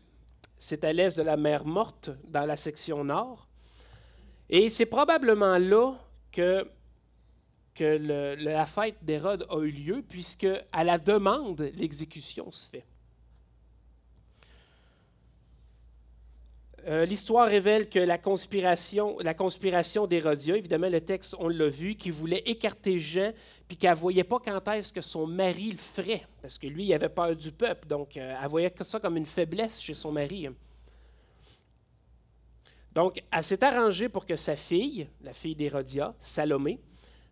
C'est 0.59 0.83
à 0.85 0.93
l'est 0.93 1.17
de 1.17 1.23
la 1.23 1.37
mer 1.37 1.67
Morte, 1.67 2.11
dans 2.29 2.47
la 2.47 2.57
section 2.57 3.05
nord. 3.05 3.47
Et 4.49 4.71
c'est 4.71 4.87
probablement 4.87 5.59
là 5.59 5.95
que, 6.33 6.67
que 7.75 8.37
la 8.39 8.65
fête 8.65 8.97
d'Hérode 9.03 9.47
a 9.51 9.61
eu 9.61 9.71
lieu, 9.71 10.05
puisque 10.09 10.49
à 10.73 10.85
la 10.85 10.97
demande, 10.97 11.71
l'exécution 11.75 12.51
se 12.51 12.71
fait. 12.71 12.85
Euh, 16.87 17.07
l'histoire 17.07 17.49
révèle 17.49 17.89
que 17.89 17.99
la 17.99 18.19
conspiration, 18.19 19.17
la 19.21 19.33
conspiration 19.33 20.07
d'Hérodia, 20.07 20.57
évidemment, 20.57 20.91
le 20.91 21.01
texte, 21.01 21.35
on 21.39 21.49
l'a 21.49 21.69
vu, 21.69 21.95
qui 21.95 22.11
voulait 22.11 22.43
écarter 22.45 23.01
Jean, 23.01 23.33
puis 23.67 23.79
qu'elle 23.79 23.93
ne 23.93 23.97
voyait 23.97 24.25
pas 24.25 24.39
quand 24.39 24.69
est-ce 24.69 24.93
que 24.93 25.01
son 25.01 25.27
mari 25.27 25.71
le 25.71 25.79
ferait, 25.79 26.27
parce 26.43 26.59
que 26.59 26.67
lui, 26.67 26.85
il 26.85 26.93
avait 26.93 27.09
peur 27.09 27.35
du 27.35 27.53
peuple, 27.53 27.89
donc 27.89 28.19
euh, 28.19 28.37
elle 28.41 28.49
voyait 28.49 28.73
ça 28.83 29.01
comme 29.01 29.17
une 29.17 29.25
faiblesse 29.25 29.81
chez 29.81 29.95
son 29.95 30.13
mari. 30.13 30.49
Donc, 32.93 33.23
elle 33.33 33.43
s'est 33.43 33.65
arrangée 33.65 34.11
pour 34.11 34.27
que 34.27 34.37
sa 34.37 34.55
fille, 34.55 35.09
la 35.23 35.33
fille 35.33 35.57
d'Hérodia, 35.57 36.15
Salomé, 36.21 36.79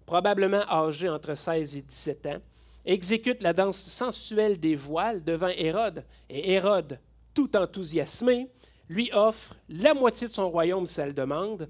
probablement 0.07 0.63
âgée 0.71 1.11
entre 1.11 1.35
16 1.35 1.77
et 1.77 1.83
17 1.83 2.27
ans, 2.27 2.39
exécute 2.87 3.43
la 3.43 3.53
danse 3.53 3.77
sensuelle 3.77 4.59
des 4.59 4.75
voiles 4.75 5.23
devant 5.23 5.49
Hérode. 5.49 6.05
Et 6.31 6.53
Hérode, 6.53 6.99
tout 7.35 7.55
enthousiasmé, 7.57 8.49
lui 8.93 9.11
offre 9.13 9.57
la 9.69 9.95
moitié 9.95 10.27
de 10.27 10.33
son 10.33 10.51
royaume 10.51 10.87
si 10.87 11.01
elle 11.01 11.15
demande, 11.15 11.69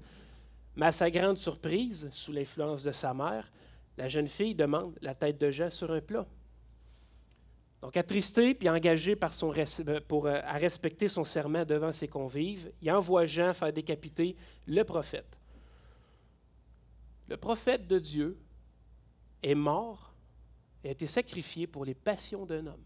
mais 0.75 0.87
à 0.87 0.91
sa 0.91 1.09
grande 1.09 1.37
surprise, 1.37 2.09
sous 2.11 2.31
l'influence 2.31 2.83
de 2.83 2.91
sa 2.91 3.13
mère, 3.13 3.51
la 3.97 4.09
jeune 4.09 4.27
fille 4.27 4.55
demande 4.55 4.97
la 5.01 5.15
tête 5.15 5.39
de 5.39 5.49
Jean 5.49 5.71
sur 5.71 5.91
un 5.91 6.01
plat. 6.01 6.27
Donc, 7.81 7.97
attristé 7.97 8.53
puis 8.53 8.69
engagé 8.69 9.15
par 9.15 9.33
son, 9.33 9.53
euh, 9.53 9.99
pour, 10.07 10.25
euh, 10.25 10.39
à 10.43 10.53
respecter 10.53 11.07
son 11.07 11.23
serment 11.23 11.65
devant 11.65 11.91
ses 11.91 12.07
convives, 12.07 12.71
il 12.81 12.91
envoie 12.91 13.25
Jean 13.25 13.53
faire 13.53 13.73
décapiter 13.73 14.35
le 14.65 14.83
prophète. 14.83 15.37
Le 17.27 17.37
prophète 17.37 17.87
de 17.87 17.99
Dieu 17.99 18.37
est 19.41 19.55
mort 19.55 20.13
et 20.83 20.89
a 20.89 20.91
été 20.91 21.07
sacrifié 21.07 21.67
pour 21.67 21.85
les 21.85 21.93
passions 21.93 22.45
d'un 22.45 22.67
homme. 22.67 22.83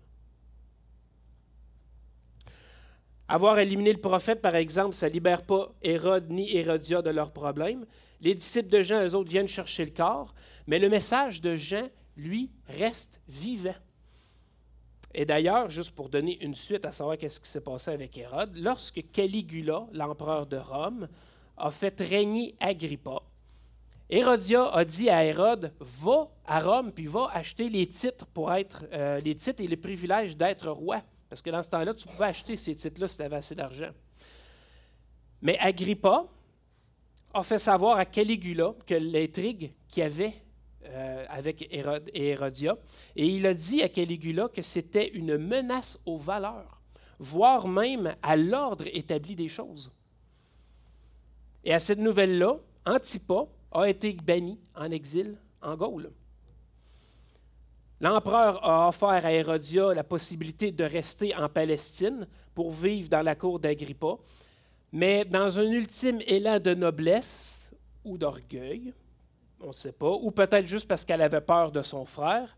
Avoir 3.28 3.60
éliminé 3.60 3.92
le 3.92 4.00
prophète, 4.00 4.42
par 4.42 4.56
exemple, 4.56 4.94
ça 4.94 5.08
ne 5.08 5.14
libère 5.14 5.42
pas 5.44 5.74
Hérode 5.82 6.30
ni 6.30 6.56
Hérodia 6.56 7.02
de 7.02 7.10
leurs 7.10 7.32
problèmes. 7.32 7.86
Les 8.22 8.34
disciples 8.34 8.70
de 8.70 8.82
Jean, 8.82 9.06
eux 9.06 9.16
autres, 9.16 9.30
viennent 9.30 9.48
chercher 9.48 9.86
le 9.86 9.92
corps, 9.92 10.34
mais 10.66 10.80
le 10.80 10.90
message 10.90 11.42
de 11.42 11.56
Jean, 11.56 11.90
lui, 12.16 12.50
reste 12.68 13.22
vivant. 13.28 13.76
Et 15.14 15.26
d'ailleurs, 15.26 15.70
juste 15.70 15.92
pour 15.92 16.10
donner 16.10 16.42
une 16.44 16.54
suite 16.54 16.86
à 16.86 16.92
savoir 16.92 17.18
qu'est-ce 17.18 17.40
qui 17.40 17.50
s'est 17.50 17.62
passé 17.62 17.92
avec 17.92 18.18
Hérode, 18.18 18.56
lorsque 18.56 19.04
Caligula, 19.12 19.88
l'empereur 19.92 20.46
de 20.46 20.58
Rome, 20.58 21.08
a 21.58 21.72
fait 21.72 22.00
régner 22.00 22.56
Agrippa, 22.60 23.20
Hérodia 24.10 24.70
a 24.70 24.86
dit 24.86 25.10
à 25.10 25.26
Hérode 25.26 25.74
Va 25.82 26.30
à 26.46 26.62
Rome 26.62 26.94
puis 26.94 27.08
va 27.08 27.30
acheter 27.34 27.68
les 27.68 27.88
titres 27.88 28.26
pour 28.28 28.54
être 28.54 28.86
euh, 28.94 29.20
les 29.20 29.36
titres 29.36 29.62
et 29.62 29.68
les 29.68 29.76
privilèges 29.76 30.38
d'être 30.38 30.70
roi. 30.70 31.02
Parce 31.30 31.42
que 31.42 31.50
dans 31.50 31.64
ce 31.64 31.70
temps-là, 31.70 31.94
tu 31.94 32.08
pouvais 32.08 32.26
acheter 32.26 32.56
ces 32.56 32.76
titres-là 32.76 33.08
si 33.08 33.18
tu 33.18 33.24
avais 33.24 33.36
assez 33.36 33.56
d'argent. 33.56 33.92
Mais 35.42 35.58
Agrippa 35.60 36.26
a 37.34 37.44
fait 37.44 37.60
savoir 37.60 37.98
à 37.98 38.06
Caligula 38.06 38.74
que 38.86 38.96
l'intrigue 38.96 39.74
qu'il 39.88 40.04
y 40.04 40.06
avait 40.06 40.34
euh, 40.86 41.26
avec 41.30 41.68
Hérode 41.70 42.10
Hérodia, 42.14 42.78
et 43.16 43.28
il 43.28 43.46
a 43.46 43.54
dit 43.54 43.82
à 43.84 43.90
Caligula 43.90 44.48
que 44.48 44.62
c'était 44.62 45.10
une 45.10 45.38
menace 45.38 46.00
aux 46.06 46.18
valeurs, 46.18 46.82
voire 47.20 47.68
même 47.68 48.16
à 48.22 48.38
l'ordre 48.38 48.86
établi 48.94 49.36
des 49.36 49.50
choses. 49.50 49.92
Et 51.64 51.74
à 51.74 51.80
cette 51.80 52.00
nouvelle-là, 52.00 52.58
Antipas 52.86 53.48
a 53.72 53.90
été 53.90 54.14
banni 54.14 54.60
en 54.76 54.90
exil 54.92 55.38
en 55.62 55.76
Gaule. 55.76 56.12
L'empereur 58.00 58.64
a 58.64 58.90
offert 58.90 59.26
à 59.26 59.32
Hérodia 59.32 59.94
la 59.94 60.04
possibilité 60.04 60.72
de 60.72 60.84
rester 60.84 61.36
en 61.36 61.50
Palestine 61.50 62.28
pour 62.54 62.72
vivre 62.72 63.10
dans 63.10 63.24
la 63.24 63.36
cour 63.36 63.60
d'Agrippa, 63.60 64.18
mais 64.92 65.26
dans 65.26 65.58
un 65.58 65.72
ultime 65.72 66.20
élan 66.28 66.60
de 66.60 66.76
noblesse 66.76 67.72
ou 68.04 68.18
d'orgueil, 68.18 68.94
on 69.62 69.70
ne 69.70 69.74
sait 69.74 69.92
pas, 69.92 70.12
ou 70.12 70.30
peut-être 70.30 70.68
juste 70.68 70.88
parce 70.88 71.04
qu'elle 71.04 71.24
avait 71.24 71.42
peur 71.42 71.72
de 71.72 71.82
son 71.82 72.06
frère, 72.06 72.56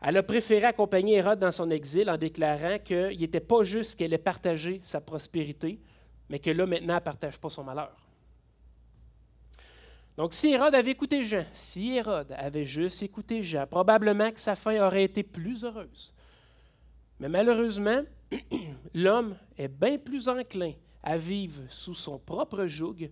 elle 0.00 0.16
a 0.16 0.22
préféré 0.22 0.66
accompagner 0.66 1.16
Hérode 1.16 1.40
dans 1.40 1.50
son 1.50 1.70
exil 1.70 2.08
en 2.08 2.16
déclarant 2.16 2.78
qu'il 2.78 3.18
n'était 3.18 3.40
pas 3.40 3.64
juste 3.64 3.98
qu'elle 3.98 4.12
ait 4.12 4.18
partagé 4.18 4.80
sa 4.84 5.00
prospérité, 5.00 5.80
mais 6.28 6.38
que 6.38 6.50
là 6.50 6.66
maintenant 6.66 6.94
elle 6.94 7.00
ne 7.00 7.04
partage 7.04 7.38
pas 7.40 7.50
son 7.50 7.64
malheur. 7.64 7.96
Donc, 10.18 10.34
si 10.34 10.48
Hérode 10.48 10.74
avait 10.74 10.90
écouté 10.90 11.22
Jean, 11.22 11.46
si 11.52 11.94
Hérode 11.94 12.32
avait 12.36 12.64
juste 12.64 13.04
écouté 13.04 13.44
Jean, 13.44 13.68
probablement 13.68 14.32
que 14.32 14.40
sa 14.40 14.56
fin 14.56 14.84
aurait 14.84 15.04
été 15.04 15.22
plus 15.22 15.62
heureuse. 15.62 16.12
Mais 17.20 17.28
malheureusement, 17.28 18.02
l'homme 18.94 19.36
est 19.56 19.68
bien 19.68 19.96
plus 19.96 20.28
enclin 20.28 20.72
à 21.04 21.16
vivre 21.16 21.62
sous 21.68 21.94
son 21.94 22.18
propre 22.18 22.66
joug, 22.66 23.08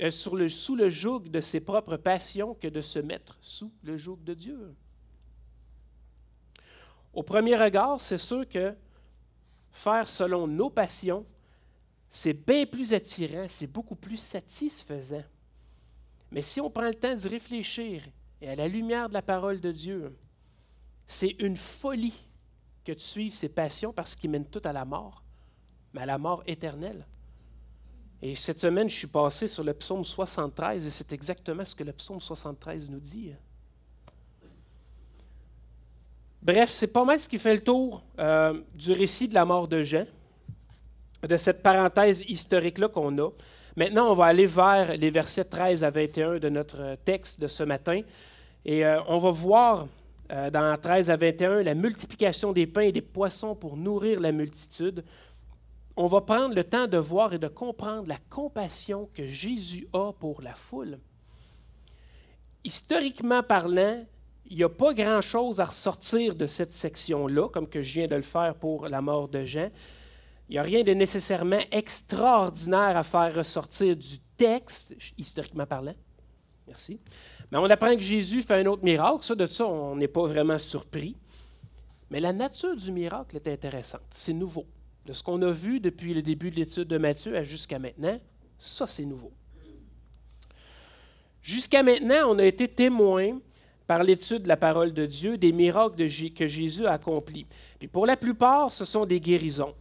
euh, 0.00 0.10
sous 0.10 0.34
le 0.34 0.88
joug 0.88 1.28
de 1.28 1.40
ses 1.40 1.60
propres 1.60 1.96
passions, 1.96 2.54
que 2.54 2.66
de 2.66 2.80
se 2.80 2.98
mettre 2.98 3.38
sous 3.40 3.70
le 3.84 3.96
joug 3.96 4.18
de 4.24 4.34
Dieu. 4.34 4.74
Au 7.12 7.22
premier 7.22 7.54
regard, 7.54 8.00
c'est 8.00 8.18
sûr 8.18 8.48
que 8.48 8.74
faire 9.70 10.08
selon 10.08 10.48
nos 10.48 10.70
passions, 10.70 11.24
c'est 12.10 12.34
bien 12.34 12.66
plus 12.66 12.92
attirant, 12.92 13.46
c'est 13.48 13.68
beaucoup 13.68 13.94
plus 13.94 14.16
satisfaisant. 14.16 15.22
Mais 16.30 16.42
si 16.42 16.60
on 16.60 16.70
prend 16.70 16.88
le 16.88 16.94
temps 16.94 17.14
d'y 17.14 17.28
réfléchir 17.28 18.02
et 18.40 18.48
à 18.48 18.56
la 18.56 18.68
lumière 18.68 19.08
de 19.08 19.14
la 19.14 19.22
parole 19.22 19.60
de 19.60 19.72
Dieu, 19.72 20.16
c'est 21.06 21.36
une 21.40 21.56
folie 21.56 22.26
que 22.84 22.92
tu 22.92 23.04
suives 23.04 23.32
ces 23.32 23.48
passions 23.48 23.92
parce 23.92 24.14
qu'ils 24.14 24.30
mènent 24.30 24.46
tout 24.46 24.62
à 24.64 24.72
la 24.72 24.84
mort, 24.84 25.22
mais 25.92 26.02
à 26.02 26.06
la 26.06 26.18
mort 26.18 26.42
éternelle. 26.46 27.06
Et 28.22 28.34
cette 28.34 28.58
semaine, 28.58 28.88
je 28.88 28.96
suis 28.96 29.06
passé 29.06 29.48
sur 29.48 29.64
le 29.64 29.74
psaume 29.74 30.04
73 30.04 30.86
et 30.86 30.90
c'est 30.90 31.12
exactement 31.12 31.64
ce 31.64 31.74
que 31.74 31.84
le 31.84 31.92
psaume 31.92 32.20
73 32.20 32.88
nous 32.88 33.00
dit. 33.00 33.32
Bref, 36.40 36.70
c'est 36.70 36.86
pas 36.88 37.04
mal 37.04 37.18
ce 37.18 37.28
qui 37.28 37.38
fait 37.38 37.54
le 37.54 37.62
tour 37.62 38.02
euh, 38.18 38.60
du 38.74 38.92
récit 38.92 39.28
de 39.28 39.34
la 39.34 39.44
mort 39.44 39.66
de 39.66 39.82
Jean, 39.82 40.06
de 41.22 41.36
cette 41.36 41.62
parenthèse 41.62 42.22
historique-là 42.28 42.88
qu'on 42.88 43.18
a. 43.18 43.30
Maintenant, 43.76 44.10
on 44.10 44.14
va 44.14 44.26
aller 44.26 44.46
vers 44.46 44.96
les 44.96 45.10
versets 45.10 45.44
13 45.44 45.82
à 45.82 45.90
21 45.90 46.38
de 46.38 46.48
notre 46.48 46.96
texte 47.04 47.40
de 47.40 47.48
ce 47.48 47.64
matin. 47.64 48.02
Et 48.64 48.86
euh, 48.86 49.00
on 49.08 49.18
va 49.18 49.30
voir 49.30 49.88
euh, 50.30 50.48
dans 50.48 50.80
13 50.80 51.10
à 51.10 51.16
21 51.16 51.62
la 51.64 51.74
multiplication 51.74 52.52
des 52.52 52.66
pains 52.66 52.82
et 52.82 52.92
des 52.92 53.02
poissons 53.02 53.56
pour 53.56 53.76
nourrir 53.76 54.20
la 54.20 54.30
multitude. 54.30 55.04
On 55.96 56.06
va 56.06 56.20
prendre 56.20 56.54
le 56.54 56.62
temps 56.62 56.86
de 56.86 56.98
voir 56.98 57.34
et 57.34 57.38
de 57.38 57.48
comprendre 57.48 58.08
la 58.08 58.18
compassion 58.30 59.08
que 59.12 59.26
Jésus 59.26 59.88
a 59.92 60.12
pour 60.12 60.40
la 60.40 60.54
foule. 60.54 60.98
Historiquement 62.62 63.42
parlant, 63.42 64.04
il 64.46 64.56
n'y 64.56 64.64
a 64.64 64.68
pas 64.68 64.94
grand-chose 64.94 65.58
à 65.58 65.64
ressortir 65.64 66.34
de 66.34 66.46
cette 66.46 66.70
section-là, 66.70 67.48
comme 67.48 67.68
que 67.68 67.82
je 67.82 67.94
viens 67.94 68.06
de 68.06 68.16
le 68.16 68.22
faire 68.22 68.54
pour 68.54 68.88
la 68.88 69.02
mort 69.02 69.28
de 69.28 69.44
Jean. 69.44 69.70
Il 70.48 70.52
n'y 70.52 70.58
a 70.58 70.62
rien 70.62 70.82
de 70.82 70.92
nécessairement 70.92 71.60
extraordinaire 71.70 72.96
à 72.96 73.02
faire 73.02 73.34
ressortir 73.34 73.96
du 73.96 74.18
texte, 74.36 74.94
historiquement 75.16 75.66
parlant. 75.66 75.94
Merci. 76.66 77.00
Mais 77.50 77.58
on 77.58 77.64
apprend 77.64 77.94
que 77.94 78.02
Jésus 78.02 78.42
fait 78.42 78.60
un 78.60 78.66
autre 78.66 78.84
miracle. 78.84 79.24
Ça, 79.24 79.34
de 79.34 79.46
ça, 79.46 79.66
on 79.66 79.96
n'est 79.96 80.08
pas 80.08 80.26
vraiment 80.26 80.58
surpris. 80.58 81.16
Mais 82.10 82.20
la 82.20 82.32
nature 82.32 82.76
du 82.76 82.92
miracle 82.92 83.36
est 83.36 83.48
intéressante. 83.48 84.02
C'est 84.10 84.32
nouveau. 84.32 84.66
De 85.06 85.12
ce 85.12 85.22
qu'on 85.22 85.40
a 85.42 85.50
vu 85.50 85.80
depuis 85.80 86.14
le 86.14 86.22
début 86.22 86.50
de 86.50 86.56
l'étude 86.56 86.88
de 86.88 86.98
Matthieu 86.98 87.42
jusqu'à 87.44 87.78
maintenant, 87.78 88.18
ça, 88.58 88.86
c'est 88.86 89.04
nouveau. 89.04 89.32
Jusqu'à 91.42 91.82
maintenant, 91.82 92.30
on 92.30 92.38
a 92.38 92.44
été 92.44 92.68
témoin 92.68 93.38
par 93.86 94.02
l'étude 94.02 94.44
de 94.44 94.48
la 94.48 94.56
parole 94.56 94.94
de 94.94 95.04
Dieu 95.04 95.36
des 95.36 95.52
miracles 95.52 96.08
que 96.34 96.48
Jésus 96.48 96.86
a 96.86 96.92
accomplis. 96.92 97.46
Pour 97.92 98.06
la 98.06 98.16
plupart, 98.16 98.72
ce 98.72 98.86
sont 98.86 99.04
des 99.04 99.20
guérisons. 99.20 99.74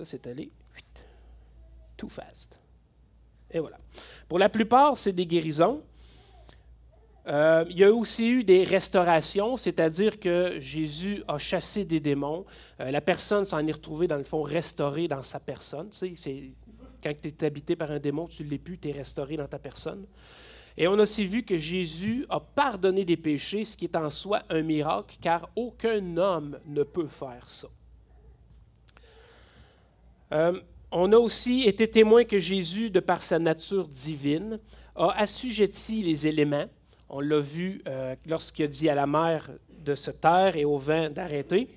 Ça, 0.00 0.06
c'est 0.06 0.26
allé 0.26 0.50
too 1.98 2.08
fast. 2.08 2.58
Et 3.50 3.58
voilà. 3.58 3.78
Pour 4.28 4.38
la 4.38 4.48
plupart, 4.48 4.96
c'est 4.96 5.12
des 5.12 5.26
guérisons. 5.26 5.82
Euh, 7.26 7.66
il 7.68 7.78
y 7.78 7.84
a 7.84 7.92
aussi 7.92 8.30
eu 8.30 8.44
des 8.44 8.64
restaurations, 8.64 9.58
c'est-à-dire 9.58 10.18
que 10.18 10.58
Jésus 10.58 11.22
a 11.28 11.36
chassé 11.36 11.84
des 11.84 12.00
démons. 12.00 12.46
Euh, 12.80 12.90
la 12.90 13.02
personne 13.02 13.44
s'en 13.44 13.66
est 13.66 13.72
retrouvée, 13.72 14.06
dans 14.06 14.16
le 14.16 14.24
fond, 14.24 14.40
restaurée 14.40 15.06
dans 15.06 15.22
sa 15.22 15.38
personne. 15.38 15.90
Quand 17.02 17.12
tu 17.20 17.28
es 17.28 17.44
habité 17.44 17.76
par 17.76 17.90
un 17.90 17.98
démon, 17.98 18.26
tu 18.26 18.42
ne 18.42 18.48
l'es 18.48 18.58
plus, 18.58 18.78
tu 18.78 18.88
es 18.88 18.92
restauré 18.92 19.36
dans 19.36 19.48
ta 19.48 19.58
personne. 19.58 20.06
Et 20.78 20.88
on 20.88 20.94
a 20.94 21.02
aussi 21.02 21.26
vu 21.26 21.42
que 21.42 21.58
Jésus 21.58 22.24
a 22.30 22.40
pardonné 22.40 23.04
des 23.04 23.18
péchés, 23.18 23.66
ce 23.66 23.76
qui 23.76 23.84
est 23.84 23.96
en 23.96 24.08
soi 24.08 24.44
un 24.48 24.62
miracle, 24.62 25.18
car 25.20 25.50
aucun 25.54 26.16
homme 26.16 26.58
ne 26.64 26.84
peut 26.84 27.08
faire 27.08 27.46
ça. 27.46 27.68
Euh, 30.32 30.60
on 30.92 31.12
a 31.12 31.16
aussi 31.16 31.62
été 31.62 31.88
témoin 31.88 32.24
que 32.24 32.38
Jésus, 32.38 32.90
de 32.90 33.00
par 33.00 33.22
sa 33.22 33.38
nature 33.38 33.88
divine, 33.88 34.58
a 34.96 35.10
assujetti 35.10 36.02
les 36.02 36.26
éléments. 36.26 36.66
On 37.08 37.20
l'a 37.20 37.40
vu 37.40 37.82
euh, 37.86 38.14
lorsqu'il 38.26 38.64
a 38.64 38.68
dit 38.68 38.88
à 38.88 38.94
la 38.94 39.06
mer 39.06 39.50
de 39.68 39.94
se 39.94 40.10
taire 40.10 40.56
et 40.56 40.64
au 40.64 40.78
vent 40.78 41.10
d'arrêter. 41.10 41.68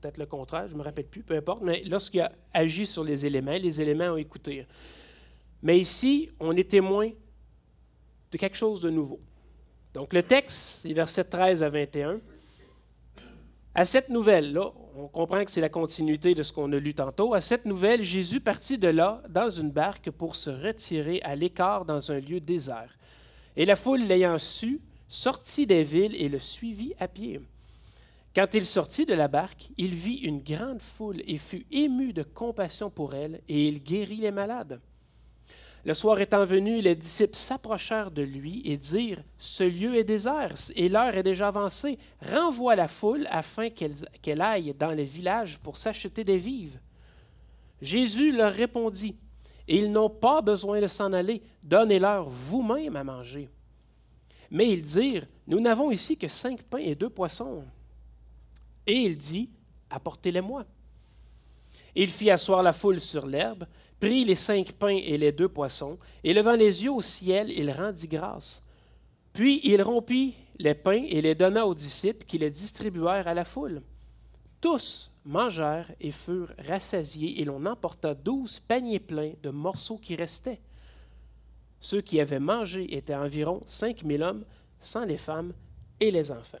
Peut-être 0.00 0.18
le 0.18 0.26
contraire, 0.26 0.68
je 0.68 0.72
ne 0.72 0.78
me 0.78 0.84
rappelle 0.84 1.06
plus, 1.06 1.22
peu 1.22 1.36
importe. 1.36 1.62
Mais 1.62 1.82
lorsqu'il 1.84 2.20
a 2.20 2.32
agi 2.54 2.86
sur 2.86 3.04
les 3.04 3.26
éléments, 3.26 3.52
les 3.52 3.80
éléments 3.80 4.12
ont 4.12 4.16
écouté. 4.16 4.66
Mais 5.62 5.78
ici, 5.78 6.30
on 6.40 6.56
est 6.56 6.68
témoin 6.68 7.10
de 8.30 8.38
quelque 8.38 8.56
chose 8.56 8.80
de 8.80 8.90
nouveau. 8.90 9.20
Donc 9.92 10.14
le 10.14 10.22
texte, 10.22 10.80
c'est 10.82 10.92
versets 10.92 11.24
13 11.24 11.62
à 11.62 11.68
21. 11.68 12.20
À 13.74 13.84
cette 13.84 14.08
nouvelle-là, 14.08 14.72
on 14.96 15.08
comprend 15.08 15.44
que 15.44 15.50
c'est 15.50 15.60
la 15.60 15.68
continuité 15.68 16.34
de 16.34 16.42
ce 16.42 16.52
qu'on 16.52 16.72
a 16.72 16.78
lu 16.78 16.94
tantôt. 16.94 17.34
À 17.34 17.40
cette 17.40 17.64
nouvelle, 17.64 18.02
Jésus 18.02 18.40
partit 18.40 18.78
de 18.78 18.88
là 18.88 19.22
dans 19.28 19.48
une 19.50 19.70
barque 19.70 20.10
pour 20.10 20.36
se 20.36 20.50
retirer 20.50 21.20
à 21.22 21.34
l'écart 21.34 21.84
dans 21.84 22.12
un 22.12 22.18
lieu 22.18 22.40
désert. 22.40 22.96
Et 23.56 23.64
la 23.64 23.76
foule 23.76 24.02
l'ayant 24.02 24.38
su, 24.38 24.80
sortit 25.08 25.66
des 25.66 25.82
villes 25.82 26.16
et 26.16 26.28
le 26.28 26.38
suivit 26.38 26.94
à 26.98 27.08
pied. 27.08 27.40
Quand 28.34 28.54
il 28.54 28.64
sortit 28.64 29.04
de 29.04 29.14
la 29.14 29.28
barque, 29.28 29.68
il 29.76 29.94
vit 29.94 30.16
une 30.16 30.40
grande 30.40 30.80
foule 30.80 31.20
et 31.26 31.36
fut 31.36 31.66
ému 31.70 32.14
de 32.14 32.22
compassion 32.22 32.88
pour 32.88 33.14
elle, 33.14 33.42
et 33.46 33.68
il 33.68 33.82
guérit 33.82 34.16
les 34.16 34.30
malades. 34.30 34.80
Le 35.84 35.94
soir 35.94 36.20
étant 36.20 36.44
venu, 36.44 36.80
les 36.80 36.94
disciples 36.94 37.36
s'approchèrent 37.36 38.12
de 38.12 38.22
lui 38.22 38.62
et 38.64 38.76
dirent 38.76 39.22
Ce 39.36 39.64
lieu 39.64 39.96
est 39.96 40.04
désert 40.04 40.54
et 40.76 40.88
l'heure 40.88 41.16
est 41.16 41.24
déjà 41.24 41.48
avancée. 41.48 41.98
Renvoie 42.20 42.76
la 42.76 42.86
foule 42.86 43.26
afin 43.30 43.68
qu'elle 43.70 44.40
aille 44.40 44.74
dans 44.78 44.92
les 44.92 45.04
villages 45.04 45.58
pour 45.58 45.76
s'acheter 45.76 46.22
des 46.22 46.38
vives. 46.38 46.78
Jésus 47.80 48.30
leur 48.30 48.52
répondit 48.52 49.16
Ils 49.66 49.90
n'ont 49.90 50.10
pas 50.10 50.40
besoin 50.40 50.80
de 50.80 50.86
s'en 50.86 51.12
aller. 51.12 51.42
Donnez-leur 51.64 52.28
vous-même 52.28 52.94
à 52.94 53.02
manger. 53.02 53.50
Mais 54.52 54.70
ils 54.70 54.82
dirent 54.82 55.26
Nous 55.48 55.58
n'avons 55.58 55.90
ici 55.90 56.16
que 56.16 56.28
cinq 56.28 56.62
pains 56.62 56.78
et 56.78 56.94
deux 56.94 57.10
poissons. 57.10 57.64
Et 58.86 58.94
il 58.94 59.16
dit 59.16 59.50
Apportez-les-moi. 59.90 60.64
Il 61.96 62.08
fit 62.08 62.30
asseoir 62.30 62.62
la 62.62 62.72
foule 62.72 63.00
sur 63.00 63.26
l'herbe 63.26 63.66
prit 64.02 64.24
les 64.24 64.34
cinq 64.34 64.72
pains 64.72 64.98
et 65.00 65.16
les 65.16 65.30
deux 65.30 65.48
poissons, 65.48 65.96
et 66.24 66.34
levant 66.34 66.56
les 66.56 66.82
yeux 66.82 66.90
au 66.90 67.00
ciel, 67.00 67.52
il 67.52 67.70
rendit 67.70 68.08
grâce. 68.08 68.60
Puis 69.32 69.60
il 69.62 69.80
rompit 69.80 70.34
les 70.58 70.74
pains 70.74 71.04
et 71.08 71.22
les 71.22 71.36
donna 71.36 71.64
aux 71.68 71.74
disciples 71.74 72.26
qui 72.26 72.36
les 72.36 72.50
distribuèrent 72.50 73.28
à 73.28 73.34
la 73.34 73.44
foule. 73.44 73.80
Tous 74.60 75.12
mangèrent 75.24 75.92
et 76.00 76.10
furent 76.10 76.52
rassasiés, 76.58 77.40
et 77.40 77.44
l'on 77.44 77.64
emporta 77.64 78.12
douze 78.12 78.58
paniers 78.58 78.98
pleins 78.98 79.34
de 79.40 79.50
morceaux 79.50 79.98
qui 79.98 80.16
restaient. 80.16 80.60
Ceux 81.78 82.00
qui 82.00 82.18
avaient 82.18 82.40
mangé 82.40 82.96
étaient 82.96 83.14
environ 83.14 83.60
cinq 83.66 84.02
mille 84.02 84.24
hommes, 84.24 84.44
sans 84.80 85.04
les 85.04 85.16
femmes 85.16 85.52
et 86.00 86.10
les 86.10 86.32
enfants. 86.32 86.58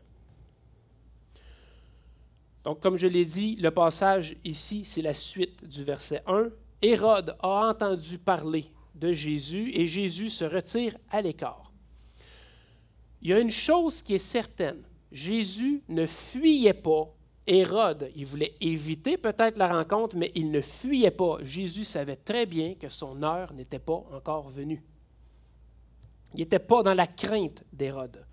Donc, 2.62 2.78
comme 2.78 2.94
je 2.94 3.08
l'ai 3.08 3.24
dit, 3.24 3.56
le 3.56 3.72
passage 3.72 4.36
ici, 4.44 4.84
c'est 4.84 5.02
la 5.02 5.14
suite 5.14 5.66
du 5.66 5.82
verset 5.82 6.22
1 6.28 6.50
Hérode 6.82 7.36
a 7.40 7.68
entendu 7.68 8.18
parler 8.18 8.66
de 8.94 9.12
Jésus 9.12 9.70
et 9.74 9.86
Jésus 9.86 10.30
se 10.30 10.44
retire 10.44 10.96
à 11.10 11.22
l'écart. 11.22 11.72
Il 13.22 13.30
y 13.30 13.32
a 13.32 13.38
une 13.38 13.50
chose 13.50 14.02
qui 14.02 14.14
est 14.14 14.18
certaine, 14.18 14.82
Jésus 15.12 15.82
ne 15.88 16.06
fuyait 16.06 16.74
pas 16.74 17.14
Hérode. 17.46 18.10
Il 18.16 18.26
voulait 18.26 18.54
éviter 18.60 19.16
peut-être 19.16 19.58
la 19.58 19.68
rencontre, 19.68 20.16
mais 20.16 20.32
il 20.34 20.50
ne 20.50 20.60
fuyait 20.60 21.10
pas. 21.10 21.38
Jésus 21.42 21.84
savait 21.84 22.16
très 22.16 22.46
bien 22.46 22.74
que 22.74 22.88
son 22.88 23.22
heure 23.22 23.52
n'était 23.52 23.78
pas 23.78 24.04
encore 24.12 24.48
venue. 24.48 24.82
Il 26.34 26.40
n'était 26.40 26.58
pas 26.58 26.82
dans 26.82 26.94
la 26.94 27.06
crainte 27.06 27.62
d'Hérode. 27.72 28.24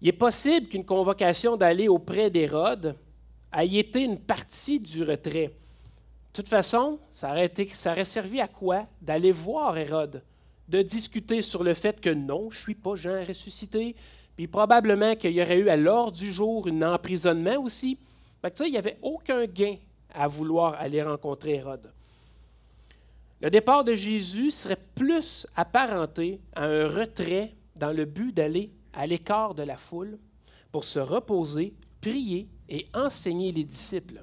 Il 0.00 0.08
est 0.08 0.12
possible 0.12 0.68
qu'une 0.68 0.84
convocation 0.84 1.56
d'aller 1.56 1.88
auprès 1.88 2.30
d'Hérode 2.30 2.96
ait 3.52 3.68
été 3.68 4.04
une 4.04 4.18
partie 4.18 4.78
du 4.78 5.02
retrait. 5.02 5.52
De 6.32 6.42
toute 6.42 6.48
façon, 6.48 7.00
ça 7.10 7.30
aurait, 7.30 8.04
servi 8.04 8.40
à 8.40 8.46
quoi 8.46 8.86
D'aller 9.02 9.32
voir 9.32 9.76
Hérode, 9.76 10.22
de 10.68 10.80
discuter 10.80 11.42
sur 11.42 11.64
le 11.64 11.74
fait 11.74 12.00
que 12.00 12.10
non, 12.10 12.50
je 12.50 12.58
ne 12.58 12.62
suis 12.62 12.74
pas 12.76 12.94
Jean 12.94 13.24
ressuscité, 13.24 13.96
puis 14.36 14.46
probablement 14.46 15.16
qu'il 15.16 15.32
y 15.32 15.42
aurait 15.42 15.58
eu 15.58 15.68
à 15.68 15.76
l'ordre 15.76 16.16
du 16.16 16.32
jour 16.32 16.68
un 16.68 16.82
emprisonnement 16.82 17.58
aussi. 17.58 17.98
il 18.60 18.70
n'y 18.70 18.78
avait 18.78 18.98
aucun 19.02 19.44
gain 19.46 19.74
à 20.14 20.28
vouloir 20.28 20.74
aller 20.74 21.02
rencontrer 21.02 21.54
Hérode. 21.54 21.92
Le 23.40 23.50
départ 23.50 23.82
de 23.82 23.94
Jésus 23.94 24.52
serait 24.52 24.78
plus 24.94 25.46
apparenté 25.56 26.40
à 26.54 26.66
un 26.66 26.88
retrait 26.88 27.54
dans 27.74 27.92
le 27.92 28.04
but 28.04 28.32
d'aller 28.32 28.70
à 28.92 29.06
l'écart 29.06 29.54
de 29.54 29.62
la 29.62 29.76
foule 29.76 30.18
pour 30.70 30.84
se 30.84 31.00
reposer, 31.00 31.74
prier 32.00 32.48
et 32.68 32.86
enseigner 32.94 33.50
les 33.50 33.64
disciples. 33.64 34.22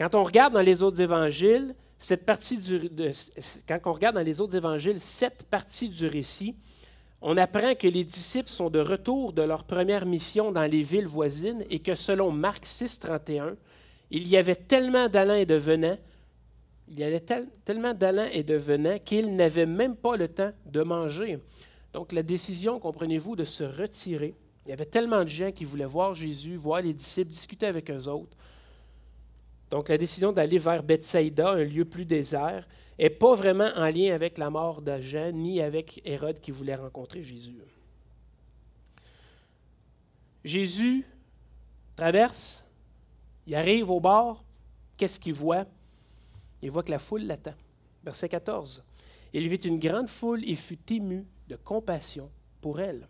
Quand 0.00 0.14
on 0.14 0.24
regarde 0.24 0.54
dans 0.54 0.62
les 0.62 0.80
autres 0.80 1.02
évangiles, 1.02 1.74
cette 1.98 2.24
partie 2.24 2.56
du, 2.56 2.78
récit, 6.06 6.56
on 7.20 7.36
apprend 7.36 7.74
que 7.74 7.86
les 7.86 8.04
disciples 8.04 8.48
sont 8.48 8.70
de 8.70 8.78
retour 8.78 9.34
de 9.34 9.42
leur 9.42 9.64
première 9.64 10.06
mission 10.06 10.52
dans 10.52 10.64
les 10.64 10.82
villes 10.82 11.06
voisines 11.06 11.62
et 11.68 11.80
que 11.80 11.94
selon 11.94 12.32
Marc 12.32 12.64
6, 12.64 12.98
31, 12.98 13.56
il 14.10 14.26
y 14.26 14.38
avait 14.38 14.54
tellement 14.54 15.10
d'Alain 15.10 15.36
et 15.36 15.44
de 15.44 15.56
venants, 15.56 15.98
il 16.88 16.98
y 16.98 17.04
avait 17.04 17.22
tellement 17.66 17.92
d'Alain 17.92 18.30
et 18.32 18.42
de 18.42 18.56
venants 18.56 18.98
qu'ils 19.04 19.36
n'avaient 19.36 19.66
même 19.66 19.96
pas 19.96 20.16
le 20.16 20.28
temps 20.28 20.52
de 20.64 20.82
manger. 20.82 21.40
Donc 21.92 22.12
la 22.12 22.22
décision, 22.22 22.80
comprenez-vous, 22.80 23.36
de 23.36 23.44
se 23.44 23.64
retirer, 23.64 24.34
il 24.64 24.70
y 24.70 24.72
avait 24.72 24.86
tellement 24.86 25.24
de 25.24 25.28
gens 25.28 25.52
qui 25.52 25.66
voulaient 25.66 25.84
voir 25.84 26.14
Jésus, 26.14 26.56
voir 26.56 26.80
les 26.80 26.94
disciples, 26.94 27.28
discuter 27.28 27.66
avec 27.66 27.90
eux 27.90 28.08
autres, 28.08 28.34
donc 29.70 29.88
la 29.88 29.98
décision 29.98 30.32
d'aller 30.32 30.58
vers 30.58 30.82
Bethsaïda, 30.82 31.50
un 31.50 31.64
lieu 31.64 31.84
plus 31.84 32.04
désert, 32.04 32.66
n'est 32.98 33.10
pas 33.10 33.34
vraiment 33.34 33.70
en 33.76 33.86
lien 33.86 34.14
avec 34.14 34.36
la 34.36 34.50
mort 34.50 34.82
de 34.82 35.30
ni 35.30 35.60
avec 35.60 36.00
Hérode 36.04 36.40
qui 36.40 36.50
voulait 36.50 36.74
rencontrer 36.74 37.22
Jésus. 37.22 37.56
Jésus 40.44 41.06
traverse, 41.96 42.64
il 43.46 43.54
arrive 43.54 43.90
au 43.90 44.00
bord, 44.00 44.44
qu'est-ce 44.96 45.20
qu'il 45.20 45.34
voit? 45.34 45.66
Il 46.62 46.70
voit 46.70 46.82
que 46.82 46.90
la 46.90 46.98
foule 46.98 47.22
l'attend. 47.22 47.54
Verset 48.04 48.28
14. 48.28 48.82
Il 49.32 49.48
vit 49.48 49.56
une 49.56 49.78
grande 49.78 50.08
foule 50.08 50.44
et 50.44 50.56
fut 50.56 50.92
ému 50.92 51.26
de 51.48 51.56
compassion 51.56 52.30
pour 52.60 52.80
elle. 52.80 53.06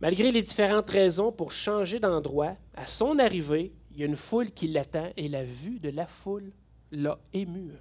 Malgré 0.00 0.32
les 0.32 0.42
différentes 0.42 0.90
raisons 0.90 1.30
pour 1.30 1.52
changer 1.52 2.00
d'endroit, 2.00 2.56
à 2.74 2.86
son 2.86 3.18
arrivée, 3.18 3.72
il 3.90 3.98
y 3.98 4.02
a 4.02 4.06
une 4.06 4.16
foule 4.16 4.50
qui 4.50 4.68
l'attend 4.68 5.10
et 5.16 5.28
la 5.28 5.44
vue 5.44 5.80
de 5.80 5.90
la 5.90 6.06
foule 6.06 6.52
l'a 6.92 7.18
ému. 7.32 7.72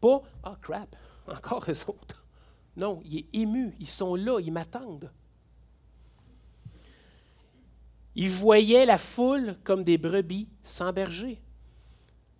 Pas 0.00 0.22
Ah 0.42 0.52
oh, 0.52 0.56
crap, 0.60 0.96
encore 1.28 1.64
eux 1.68 1.90
autres. 1.90 2.24
Non, 2.76 3.00
il 3.04 3.18
est 3.18 3.26
ému, 3.32 3.74
ils 3.78 3.88
sont 3.88 4.16
là, 4.16 4.40
ils 4.40 4.52
m'attendent. 4.52 5.10
Il 8.16 8.30
voyait 8.30 8.86
la 8.86 8.98
foule 8.98 9.56
comme 9.64 9.82
des 9.82 9.98
brebis 9.98 10.48
sans 10.62 10.92
berger. 10.92 11.40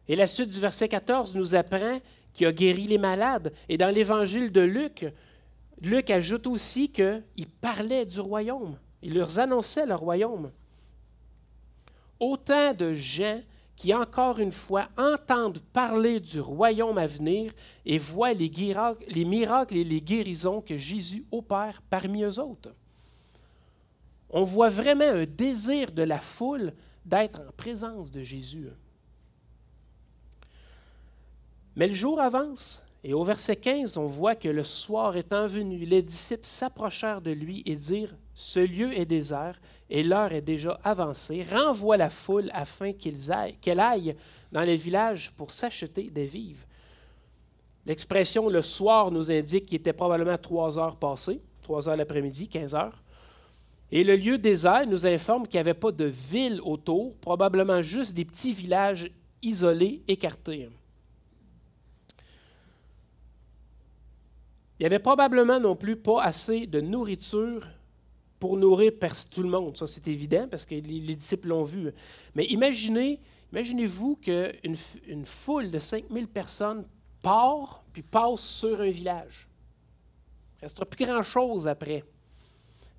Et 0.06 0.16
la 0.16 0.26
suite 0.26 0.50
du 0.50 0.60
verset 0.60 0.88
14 0.88 1.34
nous 1.34 1.54
apprend 1.54 2.00
qu'il 2.32 2.46
a 2.46 2.52
guéri 2.52 2.86
les 2.86 2.98
malades. 2.98 3.52
Et 3.68 3.76
dans 3.76 3.92
l'évangile 3.92 4.52
de 4.52 4.60
Luc, 4.60 5.06
Luc 5.80 6.10
ajoute 6.10 6.46
aussi 6.46 6.90
qu'il 6.90 7.48
parlait 7.60 8.06
du 8.06 8.20
royaume. 8.20 8.76
Il 9.02 9.14
leur 9.14 9.38
annonçait 9.38 9.86
le 9.86 9.94
royaume 9.94 10.50
autant 12.24 12.72
de 12.72 12.94
gens 12.94 13.40
qui, 13.76 13.92
encore 13.92 14.38
une 14.38 14.52
fois, 14.52 14.88
entendent 14.96 15.58
parler 15.72 16.20
du 16.20 16.40
royaume 16.40 16.98
à 16.98 17.06
venir 17.06 17.52
et 17.84 17.98
voient 17.98 18.32
les, 18.32 18.50
les 19.08 19.24
miracles 19.24 19.76
et 19.76 19.84
les 19.84 20.00
guérisons 20.00 20.60
que 20.60 20.78
Jésus 20.78 21.24
opère 21.30 21.82
parmi 21.90 22.22
eux 22.22 22.38
autres. 22.38 22.74
On 24.30 24.44
voit 24.44 24.70
vraiment 24.70 25.04
un 25.04 25.26
désir 25.26 25.92
de 25.92 26.02
la 26.02 26.20
foule 26.20 26.72
d'être 27.04 27.40
en 27.40 27.52
présence 27.56 28.10
de 28.10 28.22
Jésus. 28.22 28.68
Mais 31.76 31.88
le 31.88 31.94
jour 31.94 32.20
avance 32.20 32.84
Et 33.06 33.12
au 33.12 33.22
verset 33.22 33.56
15, 33.56 33.98
on 33.98 34.06
voit 34.06 34.34
que 34.34 34.48
le 34.48 34.62
soir 34.62 35.16
étant 35.16 35.46
venu, 35.46 35.84
les 35.84 36.00
disciples 36.00 36.46
s'approchèrent 36.46 37.20
de 37.20 37.32
lui 37.32 37.62
et 37.66 37.76
dirent, 37.76 38.16
Ce 38.34 38.58
lieu 38.58 38.96
est 38.96 39.06
désert 39.06 39.60
et 39.88 40.02
l'heure 40.02 40.32
est 40.32 40.40
déjà 40.40 40.78
avancée, 40.82 41.46
renvoie 41.48 41.96
la 41.96 42.10
foule 42.10 42.50
afin 42.52 42.92
qu'elle 42.92 43.80
aille 43.80 44.16
dans 44.50 44.62
les 44.62 44.76
villages 44.76 45.32
pour 45.36 45.50
s'acheter 45.50 46.10
des 46.10 46.26
vives. 46.26 46.66
L'expression 47.86 48.48
le 48.48 48.62
soir 48.62 49.10
nous 49.10 49.30
indique 49.30 49.66
qu'il 49.66 49.76
était 49.76 49.92
probablement 49.92 50.38
trois 50.38 50.78
heures 50.78 50.96
passées, 50.96 51.40
trois 51.62 51.88
heures 51.88 51.96
l'après-midi, 51.96 52.48
15 52.48 52.74
heures. 52.74 53.02
Et 53.92 54.02
le 54.02 54.16
lieu 54.16 54.38
désert 54.38 54.86
nous 54.86 55.06
informe 55.06 55.46
qu'il 55.46 55.58
n'y 55.58 55.68
avait 55.68 55.74
pas 55.74 55.92
de 55.92 56.06
ville 56.06 56.60
autour, 56.64 57.14
probablement 57.18 57.82
juste 57.82 58.14
des 58.14 58.24
petits 58.24 58.52
villages 58.52 59.10
isolés, 59.42 60.02
écartés. 60.08 60.68
Il 64.78 64.82
n'y 64.82 64.86
avait 64.86 64.98
probablement 64.98 65.60
non 65.60 65.76
plus 65.76 65.96
pas 65.96 66.22
assez 66.22 66.66
de 66.66 66.80
nourriture 66.80 67.68
pour 68.38 68.56
nourrir 68.56 68.92
tout 69.30 69.42
le 69.42 69.48
monde. 69.48 69.76
Ça, 69.76 69.86
c'est 69.86 70.06
évident 70.08 70.46
parce 70.50 70.66
que 70.66 70.74
les, 70.74 71.14
disciples 71.14 71.48
l'ont 71.48 71.62
vu. 71.62 71.92
Mais 72.34 72.44
imaginez, 72.46 73.20
imaginez-vous 73.52 74.16
qu'une 74.16 74.76
une 75.06 75.24
foule 75.24 75.70
de 75.70 75.78
5000 75.78 76.28
personnes 76.28 76.84
part 77.22 77.82
puis 77.92 78.02
passe 78.02 78.40
sur 78.40 78.80
un 78.80 78.90
village. 78.90 79.48
Il 80.56 80.64
ne 80.64 80.66
restera 80.66 80.86
plus 80.86 81.04
grand-chose 81.04 81.66
après. 81.66 82.04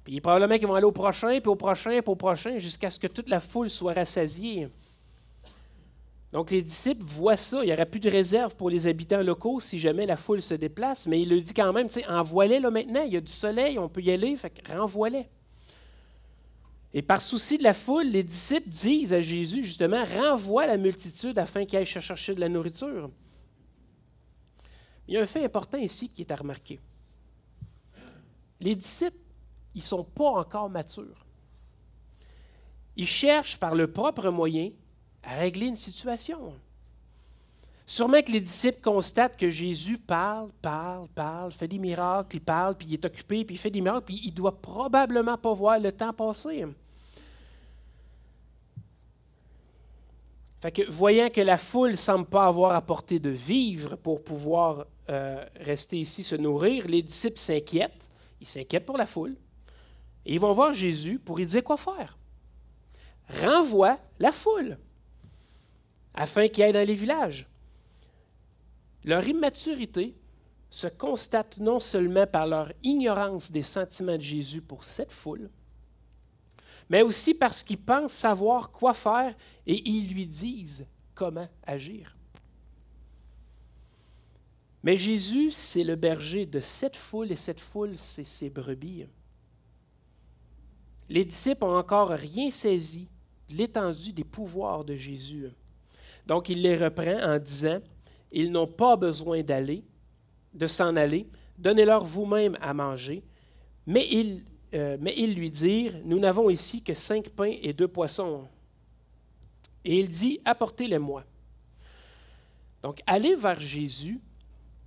Puis 0.04 0.22
probablement 0.22 0.58
qu'ils 0.58 0.68
vont 0.68 0.76
aller 0.76 0.86
au 0.86 0.92
prochain, 0.92 1.40
puis 1.40 1.50
au 1.50 1.56
prochain, 1.56 2.02
puis 2.02 2.12
au 2.12 2.16
prochain, 2.16 2.58
jusqu'à 2.58 2.92
ce 2.92 3.00
que 3.00 3.08
toute 3.08 3.30
la 3.30 3.40
foule 3.40 3.70
soit 3.70 3.94
rassasiée. 3.94 4.68
Donc 6.36 6.52
les 6.52 6.62
disciples 6.62 7.06
voient 7.06 7.38
ça. 7.38 7.64
Il 7.64 7.68
n'y 7.68 7.74
aurait 7.74 7.86
plus 7.86 8.02
de 8.02 8.10
réserve 8.10 8.58
pour 8.58 8.70
les 8.70 8.88
habitants 8.88 9.22
locaux 9.24 9.62
si 9.62 9.80
jamais 9.80 10.06
la 10.06 10.18
foule 10.18 10.42
se 10.42 10.54
déplace, 10.54 11.08
mais 11.08 11.22
il 11.22 11.30
le 11.30 11.40
dit 11.40 11.54
quand 11.54 11.72
même, 11.72 11.88
tu 11.88 12.02
sais, 12.02 12.08
envoie-les 12.10 12.60
là 12.60 12.70
maintenant, 12.70 13.04
il 13.04 13.14
y 13.14 13.16
a 13.16 13.22
du 13.22 13.32
soleil, 13.32 13.80
on 13.80 13.88
peut 13.88 14.02
y 14.02 14.12
aller, 14.12 14.36
fait 14.36 14.50
que 14.50 14.70
renvoie-les. 14.70 15.30
Et 16.94 17.02
par 17.02 17.22
souci 17.22 17.58
de 17.58 17.64
la 17.64 17.74
foule, 17.74 18.08
les 18.08 18.22
disciples 18.22 18.68
disent 18.68 19.14
à 19.14 19.22
Jésus, 19.22 19.64
justement, 19.64 20.04
renvoie 20.04 20.68
la 20.68 20.76
multitude 20.76 21.40
afin 21.40 21.64
qu'il 21.64 21.80
aille 21.80 21.86
chercher 21.86 22.36
de 22.36 22.42
la 22.42 22.50
nourriture. 22.50 23.10
Il 25.08 25.14
y 25.14 25.18
a 25.18 25.22
un 25.22 25.26
fait 25.26 25.46
important 25.46 25.78
ici 25.78 26.10
qui 26.10 26.24
est 26.24 26.32
à 26.34 26.36
remarquer. 26.36 26.82
Les 28.60 28.76
disciples, 28.76 29.16
ils 29.74 29.80
ne 29.80 29.84
sont 29.84 30.04
pas 30.04 30.32
encore 30.32 30.70
matures. 30.70 31.26
Ils 32.98 33.08
cherchent 33.08 33.58
par 33.58 33.74
le 33.74 33.90
propre 33.90 34.30
moyen 34.32 34.72
à 35.26 35.36
régler 35.36 35.68
une 35.68 35.76
situation. 35.76 36.54
Sûrement 37.88 38.22
que 38.22 38.32
les 38.32 38.42
disciples 38.42 38.82
constatent 38.82 39.38
que 39.38 39.50
Jésus 39.50 39.98
parle, 39.98 40.50
parle, 40.62 41.08
parle, 41.10 41.52
fait 41.52 41.68
des 41.68 41.78
miracles, 41.78 42.38
il 42.38 42.42
parle, 42.42 42.76
puis 42.76 42.88
il 42.88 42.94
est 42.94 43.06
occupé, 43.06 43.46
puis 43.46 43.56
il 43.56 43.60
fait 43.60 43.70
des 43.70 43.82
miracles, 43.82 44.06
puis 44.06 44.22
il 44.24 44.32
ne 44.32 44.36
doit 44.36 44.60
probablement 44.60 45.38
pas 45.38 45.54
voir 45.54 45.80
le 45.80 45.92
temps 45.92 46.14
passer. 46.14 46.66
Fait 50.62 50.72
que, 50.72 50.90
voyant 50.90 51.30
que 51.30 51.42
la 51.42 51.60
foule 51.60 51.92
ne 51.92 51.96
semble 51.96 52.26
pas 52.26 52.48
avoir 52.48 52.72
apporté 52.72 53.20
de 53.20 53.30
vivres 53.30 53.98
pour 53.98 54.24
pouvoir 54.24 54.88
euh, 55.10 55.46
rester 55.60 56.00
ici, 56.00 56.24
se 56.24 56.36
nourrir, 56.36 56.88
les 56.88 57.04
disciples 57.04 57.38
s'inquiètent. 57.38 58.10
Ils 58.42 58.48
s'inquiètent 58.48 58.86
pour 58.86 58.98
la 58.98 59.06
foule. 59.06 59.36
Et 60.26 60.34
ils 60.34 60.40
vont 60.40 60.54
voir 60.54 60.74
Jésus 60.74 61.20
pour 61.20 61.38
lui 61.38 61.46
dire 61.46 61.64
quoi 61.64 61.78
faire. 61.78 62.18
Renvoie 63.44 64.00
la 64.18 64.32
foule 64.32 64.80
afin 66.16 66.48
qu'ils 66.48 66.64
aillent 66.64 66.74
dans 66.74 66.88
les 66.88 66.94
villages. 66.96 67.48
Leur 69.04 69.28
immaturité 69.28 70.16
se 70.70 70.88
constate 70.88 71.58
non 71.60 71.80
seulement 71.80 72.26
par 72.26 72.48
leur 72.48 72.72
ignorance 72.84 73.52
des 73.52 73.62
sentiments 73.62 74.18
de 74.18 74.22
Jésus 74.22 74.62
pour 74.62 74.84
cette 74.84 75.12
foule, 75.12 75.50
mais 76.90 77.02
aussi 77.02 77.34
parce 77.34 77.64
qu'ils 77.64 77.78
pensent 77.80 78.14
savoir 78.14 78.72
quoi 78.72 78.94
faire 78.94 79.36
et 79.68 79.88
ils 79.88 80.14
lui 80.14 80.26
disent 80.26 80.88
comment 81.14 81.48
agir. 81.64 82.16
Mais 84.84 84.98
Jésus, 84.98 85.50
c'est 85.52 85.84
le 85.84 85.96
berger 85.96 86.46
de 86.46 86.60
cette 86.60 86.96
foule 86.96 87.32
et 87.32 87.36
cette 87.36 87.60
foule, 87.60 87.96
c'est 87.98 88.24
ses 88.24 88.52
brebis. 88.52 89.06
Les 91.10 91.26
disciples 91.26 91.66
n'ont 91.66 91.78
encore 91.78 92.10
rien 92.10 92.52
saisi 92.52 93.08
de 93.50 93.56
l'étendue 93.56 94.14
des 94.14 94.24
pouvoirs 94.24 94.84
de 94.84 94.96
Jésus. 94.96 95.50
Donc 96.26 96.50
il 96.50 96.62
les 96.62 96.78
reprend 96.78 97.22
en 97.22 97.40
disant, 97.40 97.80
ils 98.32 98.52
n'ont 98.52 98.68
pas 98.68 98.96
besoin 98.96 99.44
d'aller, 99.44 99.84
de 100.54 100.68
s'en 100.68 100.96
aller, 100.96 101.28
donnez-leur 101.58 102.04
vous-même 102.04 102.58
à 102.62 102.74
manger. 102.74 103.24
Mais 103.86 104.08
ils, 104.12 104.44
euh, 104.74 104.98
mais 105.00 105.14
ils 105.18 105.36
lui 105.36 105.50
dirent, 105.50 106.00
nous 106.04 106.20
n'avons 106.20 106.50
ici 106.50 106.82
que 106.82 106.94
cinq 106.94 107.30
pains 107.30 107.56
et 107.62 107.74
deux 107.74 107.88
poissons. 107.88 108.48
Et 109.84 110.00
il 110.00 110.10
dit, 110.10 110.40
apportez-les-moi. 110.44 111.24
Donc 112.82 113.02
aller 113.06 113.36
vers 113.36 113.60
Jésus, 113.60 114.20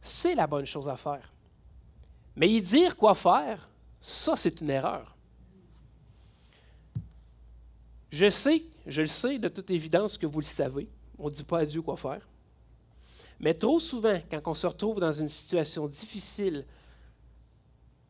c'est 0.01 0.35
la 0.35 0.47
bonne 0.47 0.67
chose 0.67 0.89
à 0.89 0.97
faire. 0.97 1.33
Mais 2.37 2.49
y 2.49 2.61
dire 2.61 2.97
quoi 2.97 3.15
faire, 3.15 3.69
ça 4.01 4.37
c'est 4.37 4.61
une 4.61 4.71
erreur. 4.71 5.17
Je 8.11 8.31
sais, 8.31 8.65
je 8.87 9.03
le 9.03 9.09
sais 9.09 9.39
de 9.39 9.49
toute 9.49 9.71
évidence 9.71 10.17
que 10.17 10.27
vous 10.27 10.41
le 10.41 10.47
savez, 10.47 10.89
on 11.19 11.27
ne 11.27 11.31
dit 11.31 11.45
pas 11.45 11.61
à 11.61 11.67
Dieu 11.67 11.83
quoi 11.83 11.97
faire. 11.97 12.27
Mais 13.41 13.55
trop 13.55 13.79
souvent, 13.79 14.19
quand 14.31 14.41
on 14.47 14.55
se 14.55 14.67
retrouve 14.67 15.01
dans 15.01 15.13
une 15.13 15.29
situation 15.29 15.87
difficile, 15.87 16.65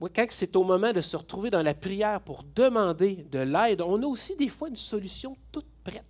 quand 0.00 0.26
c'est 0.30 0.54
au 0.56 0.62
moment 0.62 0.92
de 0.92 1.00
se 1.00 1.16
retrouver 1.16 1.50
dans 1.50 1.62
la 1.62 1.74
prière 1.74 2.20
pour 2.20 2.44
demander 2.44 3.16
de 3.30 3.40
l'aide, 3.40 3.80
on 3.82 4.02
a 4.02 4.06
aussi 4.06 4.36
des 4.36 4.48
fois 4.48 4.68
une 4.68 4.76
solution 4.76 5.36
toute 5.50 5.66
prête. 5.82 6.04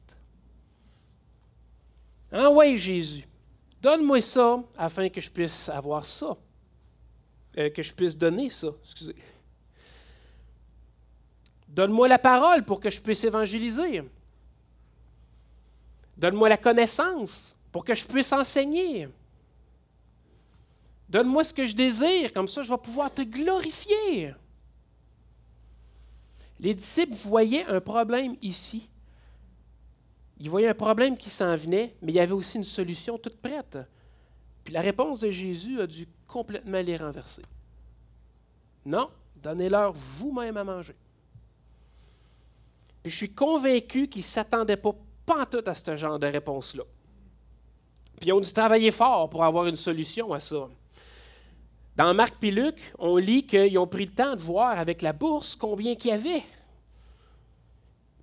Ah 2.30 2.50
ouais, 2.50 2.76
Jésus, 2.76 3.26
donne-moi 3.80 4.20
ça 4.20 4.62
afin 4.76 5.08
que 5.08 5.20
je 5.20 5.30
puisse 5.30 5.68
avoir 5.70 6.06
ça, 6.06 6.36
euh, 7.56 7.70
que 7.70 7.82
je 7.82 7.94
puisse 7.94 8.16
donner 8.16 8.50
ça, 8.50 8.68
excusez. 8.82 9.16
Donne-moi 11.66 12.08
la 12.08 12.18
parole 12.18 12.64
pour 12.64 12.80
que 12.80 12.90
je 12.90 13.00
puisse 13.00 13.24
évangéliser. 13.24 14.02
Donne-moi 16.18 16.48
la 16.48 16.56
connaissance 16.56 17.56
pour 17.70 17.84
que 17.84 17.94
je 17.94 18.04
puisse 18.04 18.32
enseigner. 18.32 19.08
Donne-moi 21.08 21.44
ce 21.44 21.54
que 21.54 21.64
je 21.64 21.74
désire, 21.74 22.32
comme 22.32 22.48
ça 22.48 22.62
je 22.62 22.70
vais 22.70 22.78
pouvoir 22.78 23.12
te 23.12 23.22
glorifier. 23.22 24.34
Les 26.60 26.74
disciples 26.74 27.14
voyaient 27.14 27.64
un 27.66 27.80
problème 27.80 28.34
ici. 28.42 28.90
Ils 30.40 30.50
voyaient 30.50 30.68
un 30.68 30.74
problème 30.74 31.16
qui 31.16 31.30
s'en 31.30 31.54
venait, 31.56 31.96
mais 32.02 32.12
il 32.12 32.16
y 32.16 32.20
avait 32.20 32.32
aussi 32.32 32.58
une 32.58 32.64
solution 32.64 33.16
toute 33.16 33.40
prête. 33.40 33.78
Puis 34.64 34.74
la 34.74 34.80
réponse 34.80 35.20
de 35.20 35.30
Jésus 35.30 35.80
a 35.80 35.86
dû 35.86 36.06
complètement 36.26 36.80
les 36.82 36.96
renverser. 36.96 37.42
Non, 38.84 39.10
donnez-leur 39.36 39.92
vous-même 39.92 40.56
à 40.56 40.64
manger. 40.64 40.96
Je 43.04 43.16
suis 43.16 43.32
convaincu 43.32 44.08
qu'ils 44.08 44.22
ne 44.22 44.26
s'attendaient 44.26 44.76
pas 44.76 44.94
pas 45.28 45.44
tout 45.44 45.62
à 45.66 45.74
ce 45.74 45.96
genre 45.96 46.18
de 46.18 46.26
réponse-là. 46.26 46.84
Puis 48.18 48.30
ils 48.30 48.32
ont 48.32 48.40
dû 48.40 48.50
travailler 48.50 48.90
fort 48.90 49.28
pour 49.28 49.44
avoir 49.44 49.66
une 49.66 49.76
solution 49.76 50.32
à 50.32 50.40
ça. 50.40 50.68
Dans 51.96 52.14
Marc 52.14 52.42
et 52.42 52.50
Luc, 52.50 52.94
on 52.98 53.16
lit 53.16 53.46
qu'ils 53.46 53.78
ont 53.78 53.86
pris 53.86 54.06
le 54.06 54.12
temps 54.12 54.34
de 54.34 54.40
voir 54.40 54.78
avec 54.78 55.02
la 55.02 55.12
bourse 55.12 55.54
combien 55.54 55.94
qu'il 55.94 56.10
y 56.10 56.14
avait 56.14 56.42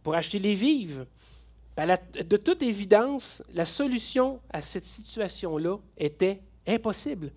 pour 0.02 0.16
acheter 0.16 0.40
les 0.40 0.56
vives. 0.56 1.06
Ben, 1.76 1.98
de 2.14 2.38
toute 2.38 2.64
évidence, 2.64 3.44
la 3.54 3.66
solution 3.66 4.40
à 4.50 4.62
cette 4.62 4.86
situation-là 4.86 5.78
était 5.98 6.42
impossible. 6.66 7.32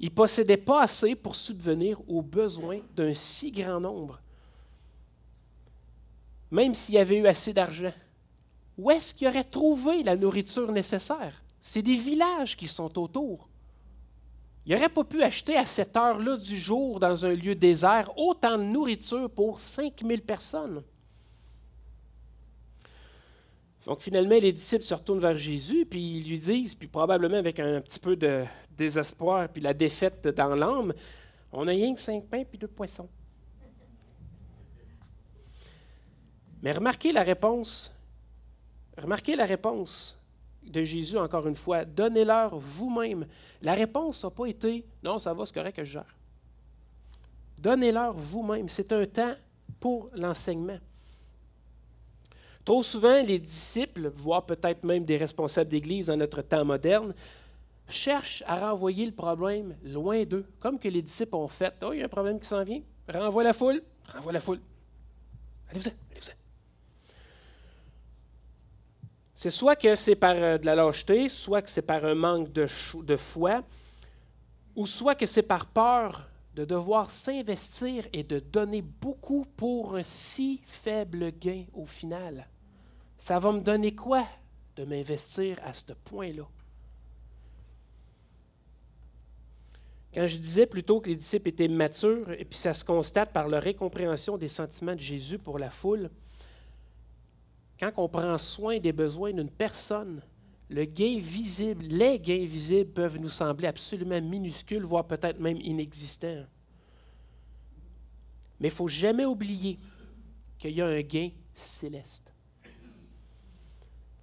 Ils 0.00 0.10
ne 0.10 0.14
possédaient 0.14 0.56
pas 0.56 0.82
assez 0.82 1.14
pour 1.14 1.36
subvenir 1.36 2.00
aux 2.08 2.22
besoins 2.22 2.80
d'un 2.94 3.12
si 3.12 3.50
grand 3.50 3.80
nombre. 3.80 4.20
Même 6.50 6.74
s'il 6.74 6.94
y 6.94 6.98
avait 6.98 7.18
eu 7.18 7.26
assez 7.26 7.52
d'argent 7.52 7.92
où 8.78 8.90
est-ce 8.90 9.14
qu'il 9.14 9.28
aurait 9.28 9.44
trouvé 9.44 10.02
la 10.02 10.16
nourriture 10.16 10.70
nécessaire? 10.70 11.42
C'est 11.60 11.82
des 11.82 11.96
villages 11.96 12.56
qui 12.56 12.68
sont 12.68 12.98
autour. 12.98 13.48
Il 14.66 14.74
n'aurait 14.74 14.88
pas 14.88 15.04
pu 15.04 15.22
acheter 15.22 15.56
à 15.56 15.64
cette 15.64 15.96
heure-là 15.96 16.36
du 16.36 16.56
jour, 16.56 16.98
dans 16.98 17.24
un 17.24 17.34
lieu 17.34 17.54
désert, 17.54 18.10
autant 18.18 18.58
de 18.58 18.64
nourriture 18.64 19.30
pour 19.30 19.58
5000 19.58 20.22
personnes. 20.22 20.82
Donc 23.86 24.00
finalement, 24.00 24.38
les 24.40 24.52
disciples 24.52 24.82
se 24.82 24.94
retournent 24.94 25.20
vers 25.20 25.38
Jésus, 25.38 25.86
puis 25.86 26.18
ils 26.18 26.28
lui 26.28 26.38
disent, 26.38 26.74
puis 26.74 26.88
probablement 26.88 27.36
avec 27.36 27.60
un 27.60 27.80
petit 27.80 28.00
peu 28.00 28.16
de 28.16 28.44
désespoir, 28.76 29.48
puis 29.48 29.62
la 29.62 29.72
défaite 29.72 30.26
dans 30.26 30.54
l'âme, 30.56 30.92
on 31.52 31.68
a 31.68 31.70
rien 31.70 31.94
que 31.94 32.00
cinq 32.00 32.24
pains 32.26 32.44
puis 32.44 32.58
deux 32.58 32.66
poissons. 32.66 33.08
Mais 36.62 36.72
remarquez 36.72 37.12
la 37.12 37.22
réponse 37.22 37.95
Remarquez 38.96 39.36
la 39.36 39.44
réponse 39.44 40.18
de 40.62 40.82
Jésus, 40.82 41.16
encore 41.16 41.46
une 41.46 41.54
fois, 41.54 41.84
donnez-leur 41.84 42.58
vous-même. 42.58 43.26
La 43.62 43.74
réponse 43.74 44.24
n'a 44.24 44.30
pas 44.30 44.46
été 44.46 44.84
non, 45.02 45.18
ça 45.18 45.32
va, 45.32 45.46
c'est 45.46 45.54
correct 45.54 45.76
que 45.76 45.84
je 45.84 45.92
gère. 45.92 46.16
Donnez-leur 47.58 48.12
vous-même. 48.12 48.68
C'est 48.68 48.92
un 48.92 49.06
temps 49.06 49.34
pour 49.80 50.10
l'enseignement. 50.14 50.78
Trop 52.64 52.82
souvent, 52.82 53.22
les 53.22 53.38
disciples, 53.38 54.08
voire 54.08 54.44
peut-être 54.44 54.84
même 54.84 55.04
des 55.04 55.16
responsables 55.16 55.70
d'Église 55.70 56.06
dans 56.06 56.16
notre 56.16 56.42
temps 56.42 56.64
moderne, 56.64 57.14
cherchent 57.88 58.42
à 58.46 58.68
renvoyer 58.70 59.06
le 59.06 59.12
problème 59.12 59.76
loin 59.84 60.24
d'eux, 60.24 60.44
comme 60.58 60.78
que 60.78 60.88
les 60.88 61.02
disciples 61.02 61.36
ont 61.36 61.46
fait. 61.46 61.72
Oh, 61.82 61.92
il 61.92 62.00
y 62.00 62.02
a 62.02 62.06
un 62.06 62.08
problème 62.08 62.40
qui 62.40 62.48
s'en 62.48 62.64
vient. 62.64 62.82
Renvoie 63.08 63.44
la 63.44 63.52
foule. 63.52 63.82
Renvoie 64.12 64.32
la 64.32 64.40
foule. 64.40 64.60
Allez-vous-en. 65.70 65.92
C'est 69.36 69.50
soit 69.50 69.76
que 69.76 69.96
c'est 69.96 70.16
par 70.16 70.34
euh, 70.34 70.56
de 70.56 70.64
la 70.64 70.74
lâcheté, 70.74 71.28
soit 71.28 71.60
que 71.60 71.68
c'est 71.68 71.82
par 71.82 72.06
un 72.06 72.14
manque 72.14 72.50
de, 72.52 72.66
de 73.02 73.16
foi, 73.18 73.62
ou 74.74 74.86
soit 74.86 75.14
que 75.14 75.26
c'est 75.26 75.42
par 75.42 75.66
peur 75.66 76.30
de 76.54 76.64
devoir 76.64 77.10
s'investir 77.10 78.06
et 78.14 78.22
de 78.22 78.38
donner 78.38 78.80
beaucoup 78.80 79.44
pour 79.44 79.96
un 79.96 80.02
si 80.02 80.62
faible 80.64 81.32
gain 81.32 81.66
au 81.74 81.84
final. 81.84 82.48
Ça 83.18 83.38
va 83.38 83.52
me 83.52 83.60
donner 83.60 83.94
quoi 83.94 84.26
de 84.74 84.86
m'investir 84.86 85.58
à 85.62 85.74
ce 85.74 85.92
point-là? 85.92 86.48
Quand 90.14 90.26
je 90.26 90.38
disais 90.38 90.64
plutôt 90.64 91.02
que 91.02 91.10
les 91.10 91.16
disciples 91.16 91.50
étaient 91.50 91.68
matures, 91.68 92.32
et 92.32 92.46
puis 92.46 92.58
ça 92.58 92.72
se 92.72 92.86
constate 92.86 93.34
par 93.34 93.48
leur 93.48 93.66
incompréhension 93.66 94.38
des 94.38 94.48
sentiments 94.48 94.94
de 94.94 95.00
Jésus 95.00 95.38
pour 95.38 95.58
la 95.58 95.68
foule, 95.68 96.08
quand 97.78 97.92
on 97.96 98.08
prend 98.08 98.38
soin 98.38 98.78
des 98.78 98.92
besoins 98.92 99.32
d'une 99.32 99.50
personne, 99.50 100.22
le 100.68 100.84
gain 100.84 101.18
visible, 101.20 101.84
les 101.86 102.18
gains 102.18 102.44
visibles 102.44 102.90
peuvent 102.90 103.18
nous 103.18 103.28
sembler 103.28 103.68
absolument 103.68 104.20
minuscules, 104.20 104.82
voire 104.82 105.06
peut-être 105.06 105.38
même 105.38 105.58
inexistants. 105.60 106.44
Mais 108.58 108.68
il 108.68 108.72
ne 108.72 108.76
faut 108.76 108.88
jamais 108.88 109.24
oublier 109.24 109.78
qu'il 110.58 110.72
y 110.72 110.82
a 110.82 110.86
un 110.86 111.02
gain 111.02 111.30
céleste, 111.52 112.32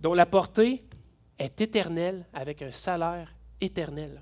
dont 0.02 0.14
la 0.14 0.26
portée 0.26 0.84
est 1.38 1.62
éternelle 1.62 2.26
avec 2.34 2.62
un 2.62 2.72
salaire 2.72 3.34
éternel. 3.62 4.22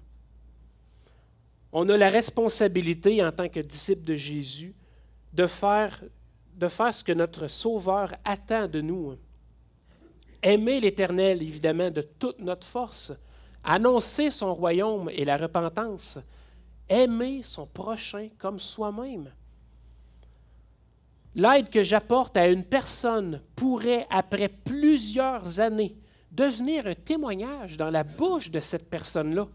On 1.72 1.88
a 1.90 1.98
la 1.98 2.10
responsabilité 2.10 3.24
en 3.24 3.32
tant 3.32 3.48
que 3.48 3.62
disciple 3.62 4.04
de 4.04 4.16
Jésus 4.16 4.76
de 5.34 5.48
faire 5.48 6.04
de 6.62 6.68
faire 6.68 6.94
ce 6.94 7.04
que 7.04 7.12
notre 7.12 7.48
Sauveur 7.48 8.14
attend 8.24 8.68
de 8.68 8.82
nous. 8.82 9.18
Aimer 10.44 10.80
l'Éternel, 10.80 11.42
évidemment, 11.42 11.90
de 11.90 12.02
toute 12.02 12.40
notre 12.40 12.68
force. 12.68 13.12
Annoncer 13.64 14.30
son 14.30 14.54
royaume 14.54 15.10
et 15.10 15.26
la 15.26 15.38
repentance. 15.38 16.20
Aimer 16.88 17.42
son 17.44 17.66
prochain 17.66 18.30
comme 18.38 18.60
soi-même. 18.60 19.32
L'aide 21.34 21.70
que 21.70 21.82
j'apporte 21.82 22.38
à 22.38 22.48
une 22.48 22.64
personne 22.64 23.42
pourrait, 23.56 24.06
après 24.12 24.50
plusieurs 24.50 25.60
années, 25.60 25.96
devenir 26.32 26.86
un 26.86 26.94
témoignage 26.94 27.76
dans 27.76 27.90
la 27.90 28.04
bouche 28.04 28.52
de 28.52 28.60
cette 28.60 28.88
personne-là. 28.88 29.48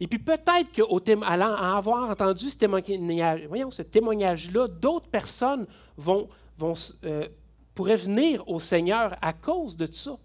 Et 0.00 0.06
puis 0.06 0.18
peut-être 0.18 0.72
qu'en 0.74 1.22
avoir 1.22 2.10
entendu 2.10 2.50
ce 2.50 2.56
témoignage, 2.56 3.48
ce 3.70 3.82
témoignage-là, 3.82 4.68
d'autres 4.68 5.08
personnes 5.08 5.66
vont, 5.96 6.28
vont, 6.56 6.74
euh, 7.04 7.26
pourraient 7.74 7.96
venir 7.96 8.46
au 8.48 8.60
Seigneur 8.60 9.16
à 9.20 9.32
cause 9.32 9.76
de 9.76 9.86
ça. 9.86 10.16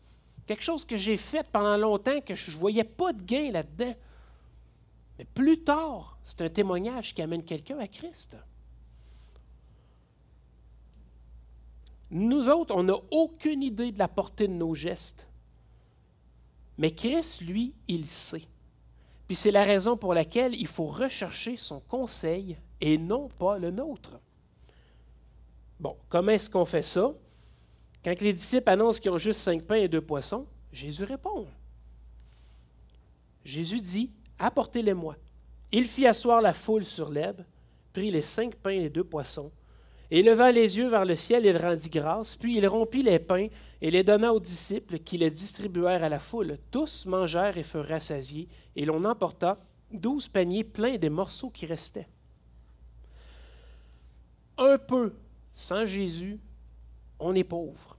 Quelque 0.46 0.64
chose 0.64 0.86
que 0.86 0.98
j'ai 0.98 1.18
fait 1.18 1.46
pendant 1.52 1.78
longtemps, 1.78 2.20
que 2.22 2.36
je 2.36 2.52
ne 2.52 2.58
voyais 2.58 2.84
pas 2.84 3.14
de 3.14 3.24
gain 3.24 3.52
là-dedans. 3.52 3.94
Mais 5.18 5.26
plus 5.26 5.64
tard, 5.64 6.18
c'est 6.24 6.42
un 6.42 6.50
témoignage 6.50 7.16
qui 7.16 7.22
amène 7.22 7.44
quelqu'un 7.44 7.80
à 7.80 7.88
Christ. 7.88 8.38
Nous 12.12 12.48
autres, 12.48 12.76
on 12.76 12.84
n'a 12.84 12.98
aucune 13.10 13.64
idée 13.64 13.92
de 13.92 13.98
la 13.98 14.08
portée 14.08 14.48
de 14.48 14.54
nos 14.54 14.76
gestes. 14.76 15.28
Mais 16.78 16.92
Christ, 16.92 17.42
lui, 17.42 17.74
il 17.88 18.06
sait. 18.06 18.48
Puis 19.34 19.40
c'est 19.40 19.50
la 19.50 19.64
raison 19.64 19.98
pour 19.98 20.14
laquelle 20.14 20.54
il 20.54 20.68
faut 20.68 20.86
rechercher 20.86 21.58
son 21.58 21.80
conseil 21.80 22.56
et 22.80 23.00
non 23.00 23.30
pas 23.30 23.58
le 23.58 23.72
nôtre. 23.72 24.20
Bon, 25.80 25.98
comment 26.08 26.34
est-ce 26.34 26.52
qu'on 26.52 26.66
fait 26.66 26.84
ça? 26.84 27.12
Quand 28.06 28.22
les 28.22 28.34
disciples 28.34 28.70
annoncent 28.70 29.02
qu'ils 29.02 29.10
ont 29.10 29.18
juste 29.18 29.40
cinq 29.40 29.64
pains 29.64 29.78
et 29.78 29.88
deux 29.88 30.02
poissons, 30.02 30.46
Jésus 30.72 31.04
répond. 31.04 31.48
Jésus 33.44 33.82
dit, 33.82 34.12
apportez-les-moi. 34.38 35.16
Il 35.72 35.86
fit 35.86 36.06
asseoir 36.06 36.40
la 36.40 36.54
foule 36.54 36.86
sur 36.86 37.10
l'herbe, 37.10 37.44
prit 37.92 38.12
les 38.12 38.22
cinq 38.22 38.54
pains 38.54 38.70
et 38.70 38.82
les 38.82 38.90
deux 38.92 39.04
poissons, 39.04 39.52
et 40.12 40.22
levant 40.22 40.52
les 40.52 40.78
yeux 40.78 40.90
vers 40.90 41.06
le 41.06 41.16
ciel, 41.16 41.44
il 41.44 41.58
rendit 41.58 41.90
grâce, 41.90 42.36
puis 42.36 42.56
il 42.56 42.68
rompit 42.68 43.02
les 43.02 43.18
pains 43.18 43.48
et 43.84 43.92
les 43.92 44.06
donna 44.06 44.34
aux 44.34 44.40
disciples 44.40 45.00
qui 45.00 45.18
les 45.18 45.30
distribuèrent 45.30 46.06
à 46.06 46.10
la 46.10 46.18
foule. 46.18 46.58
Tous 46.72 47.06
mangèrent 47.06 47.58
et 47.58 47.64
furent 47.64 47.86
rassasiés, 47.86 48.48
et 48.78 48.86
l'on 48.86 49.04
emporta 49.04 49.60
douze 49.92 50.30
paniers 50.30 50.64
pleins 50.64 50.96
des 50.96 51.10
morceaux 51.10 51.50
qui 51.50 51.66
restaient. 51.66 52.08
Un 54.58 54.78
peu 54.78 55.14
sans 55.52 55.86
Jésus, 55.86 56.40
on 57.20 57.36
est 57.36 57.44
pauvre. 57.44 57.98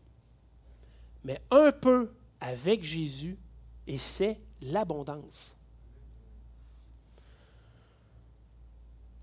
Mais 1.22 1.42
un 1.50 1.70
peu 1.70 2.10
avec 2.40 2.82
Jésus, 2.82 3.36
et 3.86 3.98
c'est 3.98 4.40
l'abondance. 4.62 5.54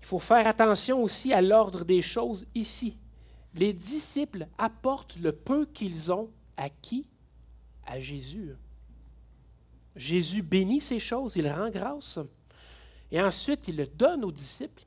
Il 0.00 0.06
faut 0.06 0.20
faire 0.20 0.46
attention 0.46 1.02
aussi 1.02 1.32
à 1.32 1.42
l'ordre 1.42 1.84
des 1.84 2.02
choses 2.02 2.46
ici. 2.54 2.96
Les 3.52 3.72
disciples 3.72 4.46
apportent 4.58 5.16
le 5.16 5.32
peu 5.32 5.66
qu'ils 5.66 6.12
ont 6.12 6.30
à 6.62 6.70
qui? 6.70 7.06
À 7.84 7.98
Jésus. 8.00 8.54
Jésus 9.96 10.42
bénit 10.42 10.80
ces 10.80 11.00
choses, 11.00 11.34
il 11.34 11.48
rend 11.50 11.70
grâce. 11.70 12.20
Et 13.10 13.20
ensuite, 13.20 13.66
il 13.66 13.76
le 13.76 13.86
donne 13.86 14.24
aux 14.24 14.30
disciples 14.30 14.84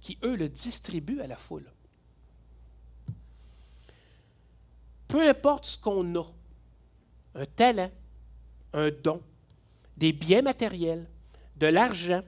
qui, 0.00 0.18
eux, 0.22 0.36
le 0.36 0.48
distribuent 0.48 1.20
à 1.20 1.26
la 1.26 1.36
foule. 1.36 1.72
Peu 5.08 5.26
importe 5.26 5.64
ce 5.64 5.78
qu'on 5.78 6.14
a, 6.16 6.26
un 7.34 7.46
talent, 7.46 7.90
un 8.74 8.90
don, 8.90 9.22
des 9.96 10.12
biens 10.12 10.42
matériels, 10.42 11.08
de 11.56 11.66
l'argent, 11.66 12.22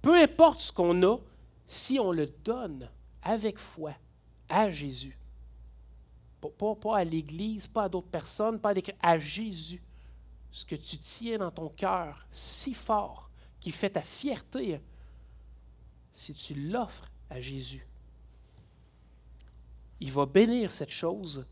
peu 0.00 0.20
importe 0.20 0.60
ce 0.60 0.72
qu'on 0.72 1.02
a, 1.02 1.18
si 1.66 2.00
on 2.00 2.10
le 2.10 2.26
donne 2.26 2.88
avec 3.22 3.58
foi 3.58 3.92
à 4.48 4.70
Jésus, 4.70 5.18
pas, 6.50 6.96
à 6.96 7.04
l'Église, 7.04 7.66
pas 7.66 7.84
à 7.84 7.88
d'autres 7.88 8.08
personnes, 8.08 8.58
pas 8.58 8.70
à, 8.70 8.74
à 9.02 9.18
Jésus, 9.18 9.82
ce 10.50 10.64
que 10.64 10.76
tu 10.76 10.98
tiens 10.98 11.38
dans 11.38 11.50
ton 11.50 11.68
cœur 11.68 12.26
si 12.30 12.74
fort, 12.74 13.30
qui 13.60 13.70
fait 13.70 13.90
ta 13.90 14.02
fierté, 14.02 14.80
si 16.12 16.34
tu 16.34 16.54
l'offres 16.54 17.10
à 17.28 17.40
Jésus, 17.40 17.86
il 20.00 20.12
va 20.12 20.26
bénir 20.26 20.70
cette 20.70 20.90
chose 20.90 21.46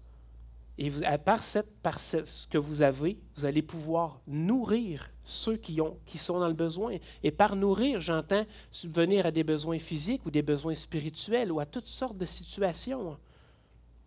et 0.78 0.90
par, 1.24 1.42
cette, 1.42 1.70
par 1.83 1.98
ce 1.98 2.46
que 2.46 2.59
vous 2.59 2.83
avez, 2.83 3.18
vous 3.37 3.44
allez 3.44 3.62
pouvoir 3.62 4.20
nourrir 4.26 5.11
ceux 5.22 5.57
qui, 5.57 5.81
ont, 5.81 5.98
qui 6.07 6.18
sont 6.18 6.40
dans 6.40 6.48
le 6.48 6.55
besoin. 6.55 6.96
Et 7.22 7.31
par 7.31 7.57
nourrir, 7.57 8.00
j'entends 8.00 8.46
subvenir 8.70 9.26
à 9.26 9.31
des 9.31 9.44
besoins 9.44 9.78
physiques 9.78 10.24
ou 10.24 10.31
des 10.31 10.42
besoins 10.42 10.74
spirituels 10.74 11.52
ou 11.52 11.61
à 11.61 11.66
toutes 11.66 11.87
sortes 11.87 12.16
de 12.16 12.24
situations. 12.24 13.18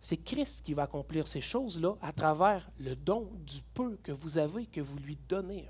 C'est 0.08 0.18
Christ 0.18 0.64
qui 0.64 0.72
va 0.72 0.84
accomplir 0.84 1.26
ces 1.26 1.40
choses-là 1.40 1.96
à 2.00 2.12
travers 2.12 2.64
le 2.78 2.94
don 2.94 3.28
du 3.44 3.56
peu 3.74 3.98
que 4.04 4.12
vous 4.12 4.38
avez, 4.38 4.66
que 4.66 4.80
vous 4.80 4.98
lui 4.98 5.18
donnez. 5.28 5.68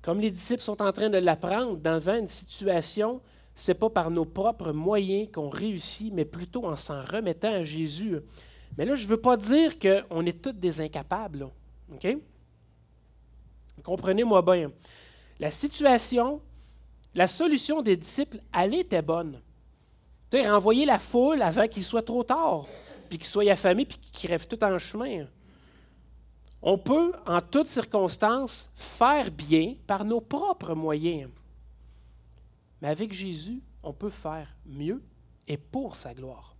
Comme 0.00 0.18
les 0.18 0.30
disciples 0.30 0.62
sont 0.62 0.80
en 0.80 0.90
train 0.92 1.10
de 1.10 1.18
l'apprendre 1.18 1.76
dans 1.76 2.00
une 2.08 2.26
situation 2.26 3.20
n'est 3.68 3.74
pas 3.74 3.90
par 3.90 4.10
nos 4.10 4.24
propres 4.24 4.72
moyens 4.72 5.28
qu'on 5.30 5.50
réussit, 5.50 6.10
mais 6.10 6.24
plutôt 6.24 6.64
en 6.64 6.76
s'en 6.76 7.02
remettant 7.02 7.52
à 7.52 7.64
Jésus. 7.64 8.16
Mais 8.78 8.86
là, 8.86 8.94
je 8.94 9.04
ne 9.04 9.10
veux 9.10 9.20
pas 9.20 9.36
dire 9.36 9.78
qu'on 9.78 10.24
est 10.24 10.40
tous 10.40 10.52
des 10.52 10.80
incapables. 10.80 11.50
Comprenez-moi 13.84 14.40
bien. 14.40 14.72
La 15.38 15.50
situation, 15.50 16.40
la 17.14 17.26
solution 17.26 17.82
des 17.82 17.98
disciples, 17.98 18.40
elle 18.58 18.72
était 18.72 19.02
bonne. 19.02 19.42
Tu 20.30 20.40
renvoyer 20.46 20.86
la 20.86 20.98
foule 20.98 21.42
avant 21.42 21.66
qu'il 21.66 21.82
soit 21.82 22.02
trop 22.02 22.22
tard, 22.22 22.66
puis 23.08 23.18
qu'il 23.18 23.26
soit 23.26 23.50
affamé, 23.50 23.84
puis 23.84 23.98
qu'il 23.98 24.28
crève 24.28 24.46
tout 24.46 24.62
en 24.62 24.78
chemin. 24.78 25.26
On 26.62 26.78
peut, 26.78 27.12
en 27.26 27.40
toutes 27.40 27.66
circonstances, 27.66 28.70
faire 28.76 29.30
bien 29.30 29.74
par 29.86 30.04
nos 30.04 30.20
propres 30.20 30.74
moyens. 30.74 31.30
Mais 32.80 32.88
avec 32.88 33.12
Jésus, 33.12 33.60
on 33.82 33.92
peut 33.92 34.10
faire 34.10 34.54
mieux 34.66 35.02
et 35.48 35.56
pour 35.56 35.96
sa 35.96 36.14
gloire. 36.14 36.54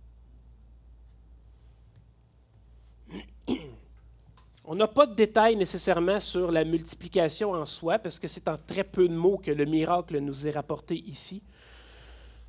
On 4.63 4.75
n'a 4.75 4.87
pas 4.87 5.07
de 5.07 5.15
détails 5.15 5.55
nécessairement 5.55 6.19
sur 6.19 6.51
la 6.51 6.63
multiplication 6.63 7.53
en 7.53 7.65
soi, 7.65 7.99
parce 7.99 8.19
que 8.19 8.27
c'est 8.27 8.47
en 8.47 8.57
très 8.57 8.83
peu 8.83 9.07
de 9.07 9.13
mots 9.13 9.37
que 9.37 9.51
le 9.51 9.65
miracle 9.65 10.19
nous 10.19 10.45
est 10.45 10.51
rapporté 10.51 10.95
ici. 10.95 11.41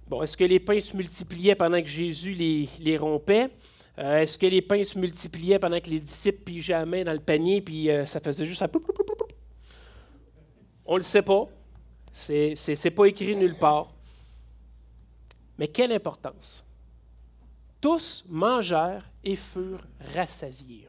Bon, 0.08 0.22
est-ce 0.22 0.36
que 0.36 0.44
les 0.44 0.60
pains 0.60 0.80
se 0.80 0.96
multipliaient 0.96 1.54
pendant 1.54 1.80
que 1.80 1.88
Jésus 1.88 2.32
les, 2.32 2.96
rompait? 2.96 3.50
Euh, 3.98 4.18
est-ce 4.18 4.38
que 4.38 4.46
les 4.46 4.62
pains 4.62 4.84
se 4.84 4.98
multipliaient 4.98 5.58
pendant 5.58 5.80
que 5.80 5.90
les 5.90 6.00
disciples 6.00 6.42
pigeaient 6.44 6.72
la 6.72 6.86
main 6.86 7.04
dans 7.04 7.12
le 7.12 7.20
panier, 7.20 7.60
puis 7.60 7.90
euh, 7.90 8.06
ça 8.06 8.20
faisait 8.20 8.44
juste 8.44 8.62
un 8.62 8.68
On 10.84 10.94
ne 10.94 10.98
le 10.98 11.02
sait 11.02 11.22
pas. 11.22 11.46
C'est 12.12 12.54
n'est 12.66 12.90
pas 12.90 13.04
écrit 13.06 13.36
nulle 13.36 13.56
part. 13.56 13.92
Mais 15.58 15.68
quelle 15.68 15.92
importance! 15.92 16.66
Tous 17.80 18.24
mangèrent 18.28 19.10
et 19.24 19.36
furent 19.36 19.86
rassasiés. 20.14 20.88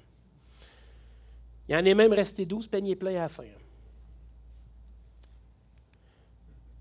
Il 1.67 1.76
en 1.76 1.86
est 1.86 1.93
même 1.93 2.13
resté 2.13 2.45
douze 2.45 2.67
paniers 2.67 2.95
pleins 2.95 3.15
à 3.15 3.21
la 3.21 3.30
fin. 3.30 3.45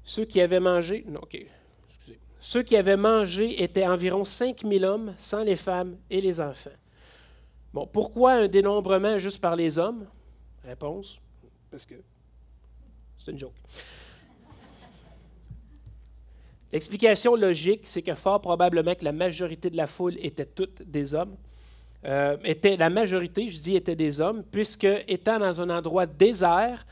Ceux 0.04 0.24
qui 0.24 0.40
avaient 0.40 0.60
mangé, 0.60 1.04
non, 1.06 1.20
ok. 1.20 1.46
Ceux 2.44 2.64
qui 2.64 2.76
avaient 2.76 2.96
mangé 2.96 3.62
étaient 3.62 3.86
environ 3.86 4.24
5000 4.24 4.84
hommes, 4.84 5.14
sans 5.16 5.44
les 5.44 5.54
femmes 5.54 5.96
et 6.10 6.20
les 6.20 6.40
enfants. 6.40 6.70
Bon, 7.72 7.86
pourquoi 7.86 8.32
un 8.32 8.48
dénombrement 8.48 9.16
juste 9.20 9.40
par 9.40 9.54
les 9.54 9.78
hommes? 9.78 10.08
Réponse, 10.64 11.20
parce 11.70 11.86
que 11.86 11.94
c'est 13.16 13.30
une 13.30 13.38
joke. 13.38 13.54
L'explication 16.72 17.36
logique, 17.36 17.82
c'est 17.84 18.02
que 18.02 18.14
fort 18.14 18.40
probablement 18.40 18.96
que 18.96 19.04
la 19.04 19.12
majorité 19.12 19.70
de 19.70 19.76
la 19.76 19.86
foule 19.86 20.16
était 20.18 20.44
toutes 20.44 20.82
des 20.82 21.14
hommes. 21.14 21.36
Euh, 22.04 22.36
était, 22.42 22.76
la 22.76 22.90
majorité, 22.90 23.50
je 23.50 23.60
dis, 23.60 23.76
était 23.76 23.94
des 23.94 24.20
hommes, 24.20 24.42
puisque 24.50 24.88
étant 25.06 25.38
dans 25.38 25.60
un 25.60 25.70
endroit 25.70 26.06
désert, 26.06 26.84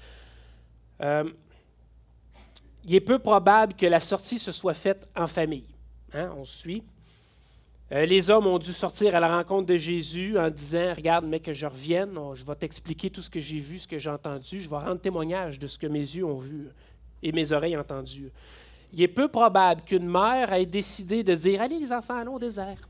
euh, 1.00 1.24
il 2.84 2.94
est 2.94 3.00
peu 3.00 3.18
probable 3.18 3.74
que 3.74 3.86
la 3.86 4.00
sortie 4.00 4.38
se 4.38 4.52
soit 4.52 4.74
faite 4.74 5.08
en 5.16 5.26
famille. 5.26 5.66
Hein, 6.14 6.30
on 6.36 6.44
suit. 6.44 6.82
Euh, 7.92 8.06
les 8.06 8.30
hommes 8.30 8.46
ont 8.46 8.58
dû 8.58 8.72
sortir 8.72 9.14
à 9.14 9.20
la 9.20 9.36
rencontre 9.36 9.66
de 9.66 9.76
Jésus 9.76 10.38
en 10.38 10.48
disant 10.48 10.94
Regarde, 10.94 11.26
mais 11.26 11.40
que 11.40 11.52
je 11.52 11.66
revienne, 11.66 12.16
je 12.34 12.44
vais 12.44 12.54
t'expliquer 12.54 13.10
tout 13.10 13.22
ce 13.22 13.30
que 13.30 13.40
j'ai 13.40 13.58
vu, 13.58 13.78
ce 13.78 13.88
que 13.88 13.98
j'ai 13.98 14.10
entendu, 14.10 14.60
je 14.60 14.70
vais 14.70 14.76
rendre 14.76 15.00
témoignage 15.00 15.58
de 15.58 15.66
ce 15.66 15.76
que 15.78 15.88
mes 15.88 15.98
yeux 15.98 16.24
ont 16.24 16.38
vu 16.38 16.68
et 17.22 17.32
mes 17.32 17.50
oreilles 17.52 17.76
entendu. 17.76 18.30
Il 18.92 19.02
est 19.02 19.08
peu 19.08 19.28
probable 19.28 19.82
qu'une 19.82 20.08
mère 20.08 20.52
ait 20.52 20.66
décidé 20.66 21.22
de 21.24 21.34
dire 21.34 21.62
Allez, 21.62 21.78
les 21.78 21.92
enfants, 21.92 22.16
allons 22.16 22.34
au 22.34 22.38
désert. 22.38 22.88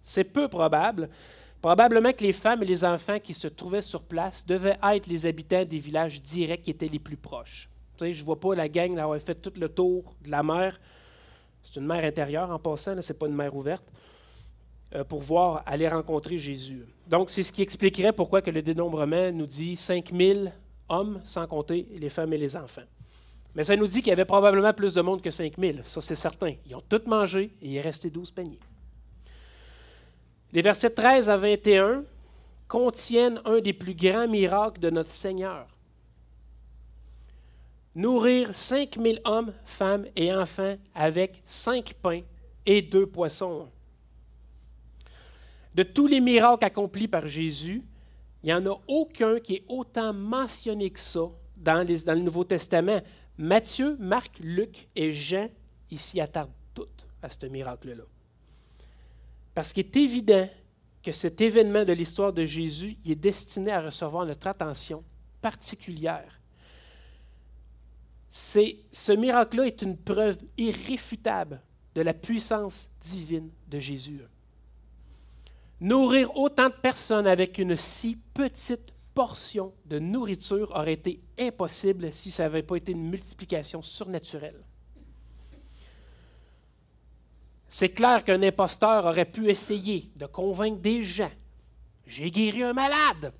C'est 0.00 0.24
peu 0.24 0.48
probable. 0.48 1.08
Probablement 1.60 2.12
que 2.12 2.22
les 2.22 2.32
femmes 2.32 2.62
et 2.62 2.66
les 2.66 2.84
enfants 2.84 3.18
qui 3.18 3.34
se 3.34 3.48
trouvaient 3.48 3.82
sur 3.82 4.02
place 4.02 4.44
devaient 4.44 4.78
être 4.82 5.06
les 5.06 5.26
habitants 5.26 5.64
des 5.64 5.78
villages 5.78 6.22
directs 6.22 6.62
qui 6.62 6.70
étaient 6.70 6.88
les 6.88 6.98
plus 6.98 7.16
proches. 7.16 7.70
Je 8.00 8.06
ne 8.06 8.24
vois 8.24 8.38
pas 8.38 8.54
la 8.54 8.68
gang 8.68 8.94
d'avoir 8.94 9.18
fait 9.20 9.34
tout 9.34 9.52
le 9.58 9.68
tour 9.68 10.14
de 10.24 10.30
la 10.30 10.42
mer. 10.42 10.80
C'est 11.62 11.76
une 11.76 11.86
mer 11.86 12.04
intérieure 12.04 12.50
en 12.50 12.58
passant, 12.58 13.00
ce 13.00 13.12
n'est 13.12 13.18
pas 13.18 13.26
une 13.26 13.34
mer 13.34 13.54
ouverte, 13.54 13.84
euh, 14.94 15.04
pour 15.04 15.20
voir 15.20 15.62
aller 15.66 15.88
rencontrer 15.88 16.38
Jésus. 16.38 16.84
Donc, 17.06 17.30
c'est 17.30 17.42
ce 17.42 17.52
qui 17.52 17.62
expliquerait 17.62 18.12
pourquoi 18.12 18.42
que 18.42 18.50
le 18.50 18.62
dénombrement 18.62 19.32
nous 19.32 19.46
dit 19.46 19.76
5000 19.76 20.52
hommes, 20.88 21.20
sans 21.24 21.46
compter 21.46 21.88
les 21.96 22.08
femmes 22.08 22.32
et 22.32 22.38
les 22.38 22.54
enfants. 22.54 22.82
Mais 23.54 23.64
ça 23.64 23.76
nous 23.76 23.86
dit 23.86 24.00
qu'il 24.00 24.08
y 24.08 24.12
avait 24.12 24.24
probablement 24.24 24.72
plus 24.72 24.94
de 24.94 25.00
monde 25.00 25.22
que 25.22 25.30
5000, 25.30 25.82
ça 25.84 26.00
c'est 26.00 26.16
certain. 26.16 26.54
Ils 26.66 26.74
ont 26.74 26.82
tous 26.88 27.06
mangé 27.06 27.54
et 27.62 27.68
il 27.68 27.76
est 27.76 27.80
resté 27.80 28.10
12 28.10 28.32
paniers. 28.32 28.58
Les 30.52 30.62
versets 30.62 30.90
13 30.90 31.28
à 31.28 31.36
21 31.36 32.04
contiennent 32.66 33.40
un 33.44 33.60
des 33.60 33.72
plus 33.72 33.94
grands 33.94 34.28
miracles 34.28 34.80
de 34.80 34.90
notre 34.90 35.10
Seigneur. 35.10 35.66
Nourrir 37.94 38.54
5000 38.54 39.20
hommes, 39.24 39.52
femmes 39.64 40.06
et 40.16 40.32
enfants 40.34 40.76
avec 40.94 41.42
cinq 41.44 41.94
pains 42.02 42.22
et 42.66 42.82
deux 42.82 43.06
poissons. 43.06 43.68
De 45.74 45.82
tous 45.82 46.06
les 46.06 46.20
miracles 46.20 46.64
accomplis 46.64 47.08
par 47.08 47.26
Jésus, 47.26 47.84
il 48.42 48.46
n'y 48.46 48.54
en 48.54 48.66
a 48.66 48.80
aucun 48.88 49.38
qui 49.40 49.56
est 49.56 49.64
autant 49.68 50.12
mentionné 50.12 50.90
que 50.90 51.00
ça 51.00 51.28
dans, 51.56 51.84
dans 51.84 52.14
le 52.14 52.20
Nouveau 52.20 52.44
Testament. 52.44 53.00
Matthieu, 53.38 53.96
Marc, 53.98 54.38
Luc 54.40 54.88
et 54.94 55.12
Jean, 55.12 55.48
ici 55.90 56.20
attardent 56.20 56.52
toutes 56.74 57.06
à 57.22 57.28
ce 57.28 57.46
miracle-là. 57.46 58.04
Parce 59.54 59.72
qu'il 59.72 59.86
est 59.86 59.96
évident 59.96 60.48
que 61.02 61.12
cet 61.12 61.40
événement 61.40 61.84
de 61.84 61.92
l'histoire 61.92 62.32
de 62.32 62.44
Jésus 62.44 62.96
est 63.06 63.14
destiné 63.14 63.72
à 63.72 63.80
recevoir 63.80 64.26
notre 64.26 64.46
attention 64.46 65.04
particulière. 65.40 66.40
Ce 68.34 69.12
miracle-là 69.12 69.66
est 69.68 69.82
une 69.82 69.96
preuve 69.96 70.38
irréfutable 70.58 71.62
de 71.94 72.02
la 72.02 72.12
puissance 72.12 72.88
divine 73.00 73.50
de 73.68 73.78
Jésus. 73.78 74.20
Nourrir 75.80 76.36
autant 76.36 76.68
de 76.68 76.74
personnes 76.74 77.28
avec 77.28 77.58
une 77.58 77.76
si 77.76 78.18
petite 78.34 78.92
portion 79.14 79.72
de 79.86 80.00
nourriture 80.00 80.72
aurait 80.74 80.94
été 80.94 81.20
impossible 81.38 82.12
si 82.12 82.32
ça 82.32 82.44
n'avait 82.44 82.64
pas 82.64 82.74
été 82.74 82.90
une 82.90 83.08
multiplication 83.08 83.82
surnaturelle. 83.82 84.64
C'est 87.68 87.90
clair 87.90 88.24
qu'un 88.24 88.42
imposteur 88.42 89.04
aurait 89.04 89.30
pu 89.30 89.48
essayer 89.48 90.10
de 90.16 90.26
convaincre 90.26 90.80
des 90.80 91.04
gens. 91.04 91.30
J'ai 92.04 92.32
guéri 92.32 92.64
un 92.64 92.72
malade. 92.72 93.32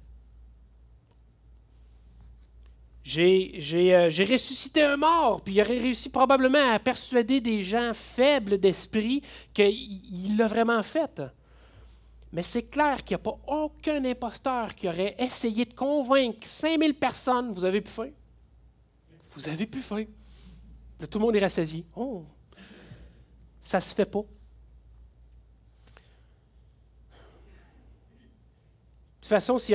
J'ai 3.04 3.94
euh, 3.94 4.08
ressuscité 4.08 4.82
un 4.82 4.96
mort, 4.96 5.42
puis 5.42 5.54
il 5.54 5.60
aurait 5.60 5.78
réussi 5.78 6.08
probablement 6.08 6.72
à 6.72 6.78
persuader 6.78 7.42
des 7.42 7.62
gens 7.62 7.92
faibles 7.92 8.58
d'esprit 8.58 9.20
qu'il 9.52 10.38
l'a 10.38 10.48
vraiment 10.48 10.82
fait. 10.82 11.20
Mais 12.32 12.42
c'est 12.42 12.62
clair 12.62 13.04
qu'il 13.04 13.14
n'y 13.14 13.20
a 13.20 13.24
pas 13.24 13.38
aucun 13.46 14.02
imposteur 14.06 14.74
qui 14.74 14.88
aurait 14.88 15.14
essayé 15.18 15.66
de 15.66 15.74
convaincre 15.74 16.46
5000 16.46 16.94
personnes, 16.94 17.52
vous 17.52 17.64
avez 17.64 17.82
plus 17.82 17.92
faim? 17.92 18.10
Vous 19.32 19.48
avez 19.48 19.66
plus 19.66 19.82
faim. 19.82 20.04
tout 21.10 21.18
le 21.18 21.24
monde 21.26 21.36
est 21.36 21.40
rassasié. 21.40 21.84
Oh, 21.94 22.24
ça 23.60 23.80
se 23.80 23.94
fait 23.94 24.06
pas. 24.06 24.20
De 24.20 24.26
toute 29.20 29.28
façon, 29.28 29.58
s'il 29.58 29.74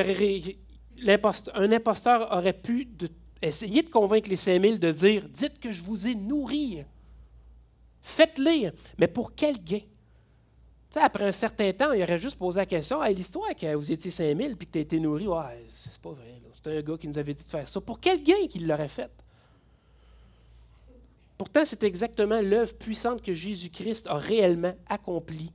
un 1.54 1.72
imposteur 1.72 2.32
aurait 2.32 2.54
pu 2.54 2.86
essayer 3.42 3.84
de 3.84 3.90
convaincre 3.90 4.30
les 4.30 4.36
5000 4.36 4.80
de 4.80 4.92
dire 4.92 5.30
Dites 5.30 5.60
que 5.60 5.72
je 5.72 5.82
vous 5.82 6.08
ai 6.08 6.16
nourri. 6.16 6.84
Faites-les. 8.02 8.72
Mais 8.98 9.08
pour 9.08 9.36
quel 9.36 9.64
gain? 9.64 9.82
Après 10.96 11.26
un 11.26 11.32
certain 11.32 11.72
temps, 11.72 11.92
il 11.92 12.02
aurait 12.02 12.18
juste 12.18 12.38
posé 12.38 12.60
la 12.60 12.66
question 12.66 13.02
l'histoire 13.04 13.56
que 13.56 13.76
vous 13.76 13.92
étiez 13.92 14.10
5000 14.10 14.58
puis 14.58 14.66
que 14.66 14.72
tu 14.72 14.78
as 14.80 14.82
été 14.82 15.00
nourri, 15.00 15.28
ouais, 15.28 15.66
c'est 15.70 16.02
pas 16.02 16.12
vrai. 16.12 16.42
C'est 16.54 16.78
un 16.78 16.82
gars 16.82 16.98
qui 16.98 17.08
nous 17.08 17.18
avait 17.18 17.34
dit 17.34 17.44
de 17.44 17.50
faire 17.50 17.70
ça. 17.70 17.80
Pour 17.80 18.00
quel 18.00 18.24
gain 18.24 18.48
qu'il 18.50 18.68
l'aurait 18.68 18.88
fait? 18.88 19.12
Pourtant, 21.38 21.64
c'est 21.64 21.84
exactement 21.84 22.42
l'œuvre 22.42 22.74
puissante 22.74 23.22
que 23.22 23.34
Jésus-Christ 23.34 24.08
a 24.08 24.18
réellement 24.18 24.76
accomplie. 24.88 25.54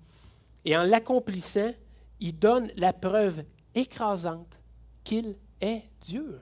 Et 0.64 0.75
en 0.77 0.85
l'accomplissant, 0.85 1.73
il 2.20 2.38
donne 2.38 2.70
la 2.77 2.94
preuve 2.94 3.44
écrasante 3.75 4.59
qu'il 5.03 5.37
est 5.61 5.83
Dieu. 6.01 6.40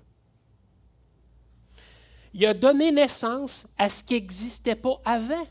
Il 2.34 2.46
a 2.46 2.54
donné 2.54 2.92
naissance 2.92 3.66
à 3.76 3.88
ce 3.88 4.02
qui 4.02 4.14
n'existait 4.14 4.76
pas 4.76 5.00
avant. 5.04 5.46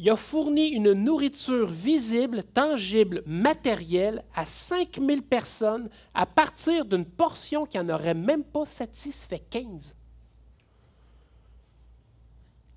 Il 0.00 0.10
a 0.10 0.16
fourni 0.16 0.68
une 0.68 0.92
nourriture 0.92 1.66
visible, 1.66 2.44
tangible, 2.44 3.22
matérielle 3.26 4.24
à 4.34 4.46
5000 4.46 5.22
personnes 5.22 5.88
à 6.14 6.24
partir 6.24 6.84
d'une 6.84 7.04
portion 7.04 7.66
qui 7.66 7.78
n'en 7.78 7.94
aurait 7.94 8.14
même 8.14 8.44
pas 8.44 8.64
satisfait 8.64 9.42
15. 9.50 9.94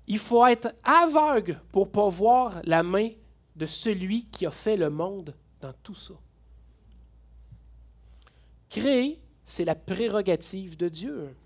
Il 0.08 0.18
faut 0.18 0.44
être 0.46 0.74
aveugle 0.82 1.60
pour 1.70 1.90
pas 1.90 2.08
voir 2.08 2.60
la 2.64 2.82
main 2.82 3.10
de 3.54 3.66
celui 3.66 4.24
qui 4.26 4.46
a 4.46 4.50
fait 4.50 4.76
le 4.76 4.90
monde 4.90 5.34
dans 5.60 5.72
tout 5.82 5.94
ça. 5.94 6.14
Créer, 8.68 9.20
c'est 9.44 9.64
la 9.64 9.74
prérogative 9.74 10.76
de 10.76 10.88
Dieu. 10.88 11.36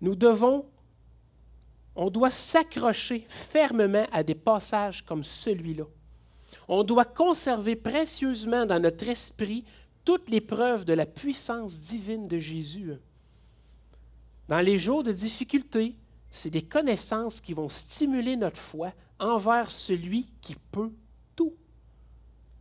Nous 0.00 0.14
devons, 0.14 0.66
on 1.96 2.10
doit 2.10 2.30
s'accrocher 2.30 3.26
fermement 3.28 4.06
à 4.12 4.22
des 4.22 4.34
passages 4.34 5.04
comme 5.04 5.24
celui-là. 5.24 5.84
On 6.68 6.84
doit 6.84 7.04
conserver 7.04 7.76
précieusement 7.76 8.66
dans 8.66 8.80
notre 8.80 9.08
esprit 9.08 9.64
toutes 10.04 10.30
les 10.30 10.40
preuves 10.40 10.84
de 10.84 10.92
la 10.92 11.06
puissance 11.06 11.78
divine 11.80 12.28
de 12.28 12.38
Jésus. 12.38 12.94
Dans 14.48 14.60
les 14.60 14.78
jours 14.78 15.02
de 15.02 15.12
difficulté, 15.12 15.96
c'est 16.30 16.50
des 16.50 16.62
connaissances 16.62 17.40
qui 17.40 17.52
vont 17.52 17.68
stimuler 17.68 18.36
notre 18.36 18.60
foi 18.60 18.92
envers 19.18 19.70
celui 19.70 20.26
qui 20.40 20.54
peut 20.70 20.92
tout 21.34 21.54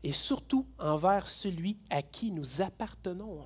et 0.04 0.12
surtout 0.12 0.66
envers 0.80 1.28
celui 1.28 1.78
à 1.90 2.02
qui 2.02 2.32
nous 2.32 2.62
appartenons. 2.62 3.42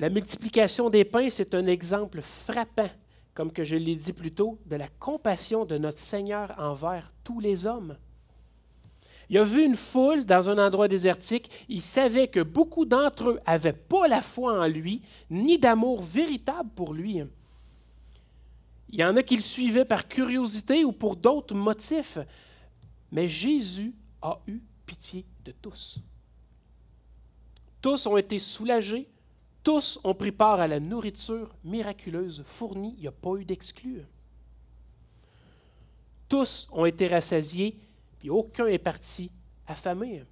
La 0.00 0.08
multiplication 0.08 0.88
des 0.88 1.04
pains, 1.04 1.28
c'est 1.28 1.54
un 1.54 1.66
exemple 1.66 2.22
frappant, 2.22 2.88
comme 3.34 3.52
que 3.52 3.64
je 3.64 3.76
l'ai 3.76 3.94
dit 3.96 4.14
plus 4.14 4.32
tôt, 4.32 4.58
de 4.64 4.76
la 4.76 4.88
compassion 4.88 5.66
de 5.66 5.76
notre 5.76 5.98
Seigneur 5.98 6.54
envers 6.56 7.12
tous 7.22 7.38
les 7.38 7.66
hommes. 7.66 7.98
Il 9.28 9.36
a 9.36 9.44
vu 9.44 9.62
une 9.62 9.74
foule 9.74 10.24
dans 10.24 10.48
un 10.48 10.56
endroit 10.56 10.88
désertique. 10.88 11.66
Il 11.68 11.82
savait 11.82 12.28
que 12.28 12.40
beaucoup 12.40 12.86
d'entre 12.86 13.28
eux 13.28 13.38
n'avaient 13.46 13.74
pas 13.74 14.08
la 14.08 14.22
foi 14.22 14.58
en 14.58 14.66
lui, 14.66 15.02
ni 15.28 15.58
d'amour 15.58 16.02
véritable 16.02 16.70
pour 16.74 16.94
lui. 16.94 17.20
Il 18.88 18.98
y 18.98 19.04
en 19.04 19.16
a 19.16 19.22
qui 19.22 19.36
le 19.36 19.42
suivaient 19.42 19.84
par 19.84 20.08
curiosité 20.08 20.82
ou 20.82 20.92
pour 20.92 21.14
d'autres 21.14 21.54
motifs. 21.54 22.16
Mais 23.12 23.28
Jésus 23.28 23.94
a 24.22 24.40
eu 24.46 24.62
pitié 24.86 25.26
de 25.44 25.52
tous. 25.52 26.00
Tous 27.82 28.06
ont 28.06 28.16
été 28.16 28.38
soulagés, 28.38 29.09
tous 29.62 30.00
ont 30.04 30.14
pris 30.14 30.32
part 30.32 30.60
à 30.60 30.68
la 30.68 30.80
nourriture 30.80 31.54
miraculeuse 31.64 32.42
fournie, 32.44 32.94
il 32.96 33.02
n'y 33.02 33.08
a 33.08 33.12
pas 33.12 33.34
eu 33.36 33.44
d'exclus. 33.44 34.02
Tous 36.28 36.68
ont 36.72 36.86
été 36.86 37.08
rassasiés, 37.08 37.78
puis 38.18 38.30
aucun 38.30 38.66
est 38.66 38.78
parti 38.78 39.30
affamé. 39.66 40.24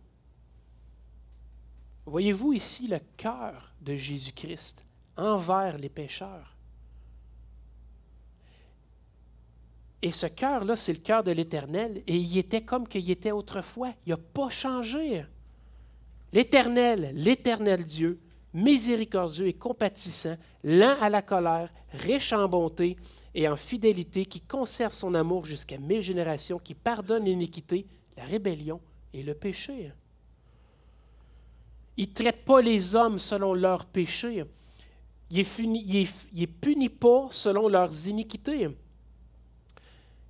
Voyez-vous 2.06 2.54
ici 2.54 2.88
le 2.88 3.00
cœur 3.16 3.74
de 3.82 3.96
Jésus-Christ 3.96 4.84
envers 5.16 5.76
les 5.76 5.88
pécheurs? 5.88 6.56
Et 10.00 10.12
ce 10.12 10.26
cœur-là, 10.26 10.76
c'est 10.76 10.92
le 10.92 11.00
cœur 11.00 11.24
de 11.24 11.32
l'Éternel, 11.32 12.02
et 12.06 12.16
il 12.16 12.38
était 12.38 12.62
comme 12.62 12.86
qu'il 12.86 13.10
était 13.10 13.32
autrefois. 13.32 13.92
Il 14.06 14.10
n'a 14.10 14.16
pas 14.16 14.48
changé. 14.48 15.26
L'Éternel, 16.32 17.10
l'Éternel 17.14 17.84
Dieu, 17.84 18.20
miséricordieux 18.58 19.46
et 19.46 19.52
compatissant, 19.52 20.36
lent 20.64 20.96
à 21.00 21.08
la 21.08 21.22
colère, 21.22 21.72
riche 21.92 22.32
en 22.32 22.48
bonté 22.48 22.96
et 23.34 23.48
en 23.48 23.56
fidélité, 23.56 24.26
qui 24.26 24.40
conserve 24.40 24.92
son 24.92 25.14
amour 25.14 25.44
jusqu'à 25.44 25.78
mille 25.78 26.02
générations, 26.02 26.58
qui 26.58 26.74
pardonne 26.74 27.24
l'iniquité, 27.24 27.86
la 28.16 28.24
rébellion 28.24 28.80
et 29.12 29.22
le 29.22 29.34
péché. 29.34 29.92
Il 31.96 32.08
ne 32.08 32.14
traite 32.14 32.44
pas 32.44 32.60
les 32.60 32.94
hommes 32.94 33.18
selon 33.18 33.54
leurs 33.54 33.86
péchés. 33.86 34.44
Il 35.30 35.38
ne 35.38 36.42
est, 36.42 36.46
puni 36.46 36.88
pas 36.88 37.28
selon 37.30 37.68
leurs 37.68 38.06
iniquités. 38.06 38.68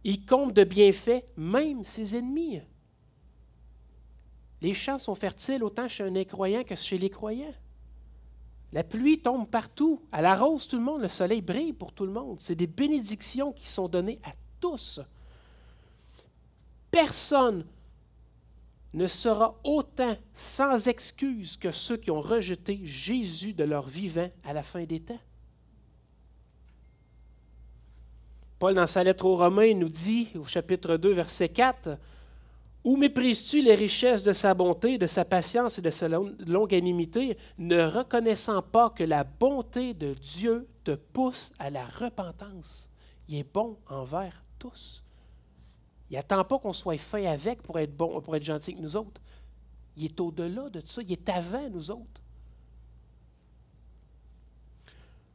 Il 0.04 0.24
compte 0.24 0.54
de 0.54 0.64
bienfaits 0.64 1.24
même 1.36 1.84
ses 1.84 2.16
ennemis. 2.16 2.60
Les 4.60 4.74
champs 4.74 4.98
sont 4.98 5.14
fertiles 5.14 5.62
autant 5.62 5.88
chez 5.88 6.04
un 6.04 6.16
incroyant 6.16 6.64
que 6.64 6.74
chez 6.74 6.98
les 6.98 7.10
croyants. 7.10 7.54
La 8.72 8.84
pluie 8.84 9.20
tombe 9.20 9.48
partout, 9.48 10.02
elle 10.12 10.26
arrose 10.26 10.68
tout 10.68 10.76
le 10.76 10.84
monde, 10.84 11.00
le 11.00 11.08
soleil 11.08 11.40
brille 11.40 11.72
pour 11.72 11.92
tout 11.92 12.04
le 12.04 12.12
monde. 12.12 12.38
C'est 12.38 12.54
des 12.54 12.66
bénédictions 12.66 13.52
qui 13.52 13.66
sont 13.66 13.88
données 13.88 14.20
à 14.24 14.32
tous. 14.60 15.00
Personne 16.90 17.64
ne 18.92 19.06
sera 19.06 19.58
autant 19.64 20.16
sans 20.34 20.88
excuse 20.88 21.56
que 21.56 21.70
ceux 21.70 21.96
qui 21.96 22.10
ont 22.10 22.20
rejeté 22.20 22.80
Jésus 22.84 23.54
de 23.54 23.64
leur 23.64 23.88
vivant 23.88 24.28
à 24.44 24.52
la 24.52 24.62
fin 24.62 24.84
des 24.84 25.00
temps. 25.00 25.20
Paul, 28.58 28.74
dans 28.74 28.86
sa 28.86 29.04
lettre 29.04 29.24
aux 29.24 29.36
Romains, 29.36 29.74
nous 29.74 29.88
dit, 29.88 30.32
au 30.34 30.44
chapitre 30.44 30.96
2, 30.96 31.12
verset 31.12 31.48
4, 31.48 31.96
Où 32.84 32.96
méprises-tu 32.96 33.60
les 33.60 33.74
richesses 33.74 34.22
de 34.22 34.32
sa 34.32 34.54
bonté, 34.54 34.98
de 34.98 35.06
sa 35.06 35.24
patience 35.24 35.78
et 35.78 35.82
de 35.82 35.90
sa 35.90 36.08
longanimité, 36.08 37.36
ne 37.58 37.82
reconnaissant 37.82 38.62
pas 38.62 38.90
que 38.90 39.04
la 39.04 39.24
bonté 39.24 39.94
de 39.94 40.14
Dieu 40.14 40.68
te 40.84 40.92
pousse 40.92 41.52
à 41.58 41.70
la 41.70 41.84
repentance? 41.84 42.90
Il 43.28 43.36
est 43.36 43.52
bon 43.52 43.76
envers 43.88 44.42
tous. 44.58 45.02
Il 46.10 46.16
n'attend 46.16 46.44
pas 46.44 46.58
qu'on 46.58 46.72
soit 46.72 46.96
fin 46.98 47.24
avec 47.24 47.62
pour 47.62 47.78
être 47.78 47.94
bon, 47.94 48.20
pour 48.20 48.34
être 48.34 48.44
gentil 48.44 48.70
avec 48.70 48.82
nous 48.82 48.96
autres. 48.96 49.20
Il 49.96 50.04
est 50.04 50.20
au-delà 50.20 50.70
de 50.70 50.80
ça. 50.84 51.02
Il 51.02 51.12
est 51.12 51.28
avant 51.28 51.68
nous 51.68 51.90
autres. 51.90 52.22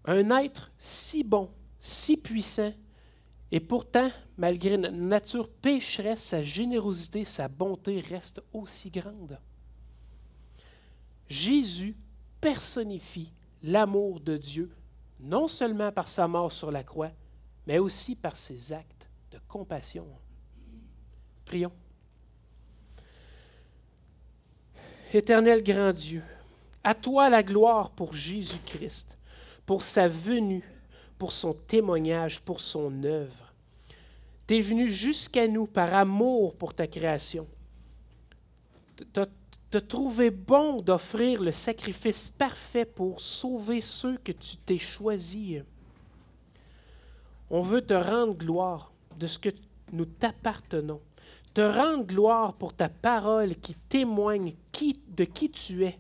Un 0.05 0.29
être 0.31 0.71
si 0.77 1.23
bon, 1.23 1.49
si 1.79 2.17
puissant, 2.17 2.73
et 3.53 3.59
pourtant, 3.59 4.09
malgré 4.35 4.79
notre 4.79 4.95
nature 4.97 5.47
pécheresse, 5.47 6.23
sa 6.23 6.41
générosité, 6.41 7.23
sa 7.23 7.47
bonté 7.47 7.99
restent 8.01 8.41
aussi 8.51 8.89
grandes. 8.89 9.39
Jésus 11.29 11.95
personnifie 12.41 13.31
l'amour 13.61 14.21
de 14.21 14.37
Dieu, 14.37 14.71
non 15.19 15.47
seulement 15.47 15.91
par 15.91 16.07
sa 16.07 16.27
mort 16.27 16.51
sur 16.51 16.71
la 16.71 16.83
croix, 16.83 17.11
mais 17.67 17.77
aussi 17.77 18.15
par 18.15 18.37
ses 18.37 18.73
actes 18.73 19.07
de 19.29 19.37
compassion. 19.47 20.07
Prions. 21.45 21.71
Éternel 25.13 25.61
grand 25.61 25.93
Dieu, 25.93 26.23
à 26.83 26.95
toi 26.95 27.29
la 27.29 27.43
gloire 27.43 27.91
pour 27.91 28.15
Jésus-Christ, 28.15 29.15
pour 29.63 29.83
sa 29.83 30.07
venue, 30.07 30.67
pour 31.19 31.31
son 31.31 31.53
témoignage, 31.53 32.41
pour 32.41 32.59
son 32.59 33.03
œuvre. 33.03 33.42
Tu 34.47 34.55
es 34.55 34.61
venu 34.61 34.87
jusqu'à 34.87 35.47
nous 35.47 35.67
par 35.67 35.93
amour 35.93 36.55
pour 36.55 36.73
ta 36.73 36.87
création. 36.87 37.47
Tu 38.97 39.77
as 39.77 39.81
trouvé 39.81 40.29
bon 40.29 40.81
d'offrir 40.81 41.41
le 41.41 41.51
sacrifice 41.51 42.29
parfait 42.29 42.85
pour 42.85 43.21
sauver 43.21 43.81
ceux 43.81 44.17
que 44.17 44.31
tu 44.31 44.57
t'es 44.57 44.77
choisis. 44.77 45.63
On 47.49 47.61
veut 47.61 47.81
te 47.81 47.93
rendre 47.93 48.33
gloire 48.33 48.91
de 49.17 49.27
ce 49.27 49.39
que 49.39 49.49
nous 49.91 50.05
t'appartenons 50.05 51.01
te 51.53 51.61
rendre 51.61 52.05
gloire 52.05 52.53
pour 52.53 52.73
ta 52.73 52.89
parole 52.89 53.55
qui 53.55 53.75
témoigne 53.75 54.53
de 55.07 55.23
qui 55.23 55.51
tu 55.51 55.85
es. 55.85 55.99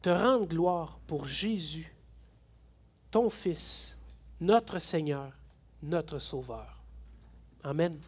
Te 0.00 0.08
rendre 0.10 0.46
gloire 0.46 0.98
pour 1.06 1.26
Jésus, 1.26 1.94
ton 3.10 3.28
Fils, 3.28 3.98
notre 4.40 4.78
Seigneur, 4.78 5.32
notre 5.82 6.18
Sauveur. 6.18 6.75
Amen. 7.66 7.98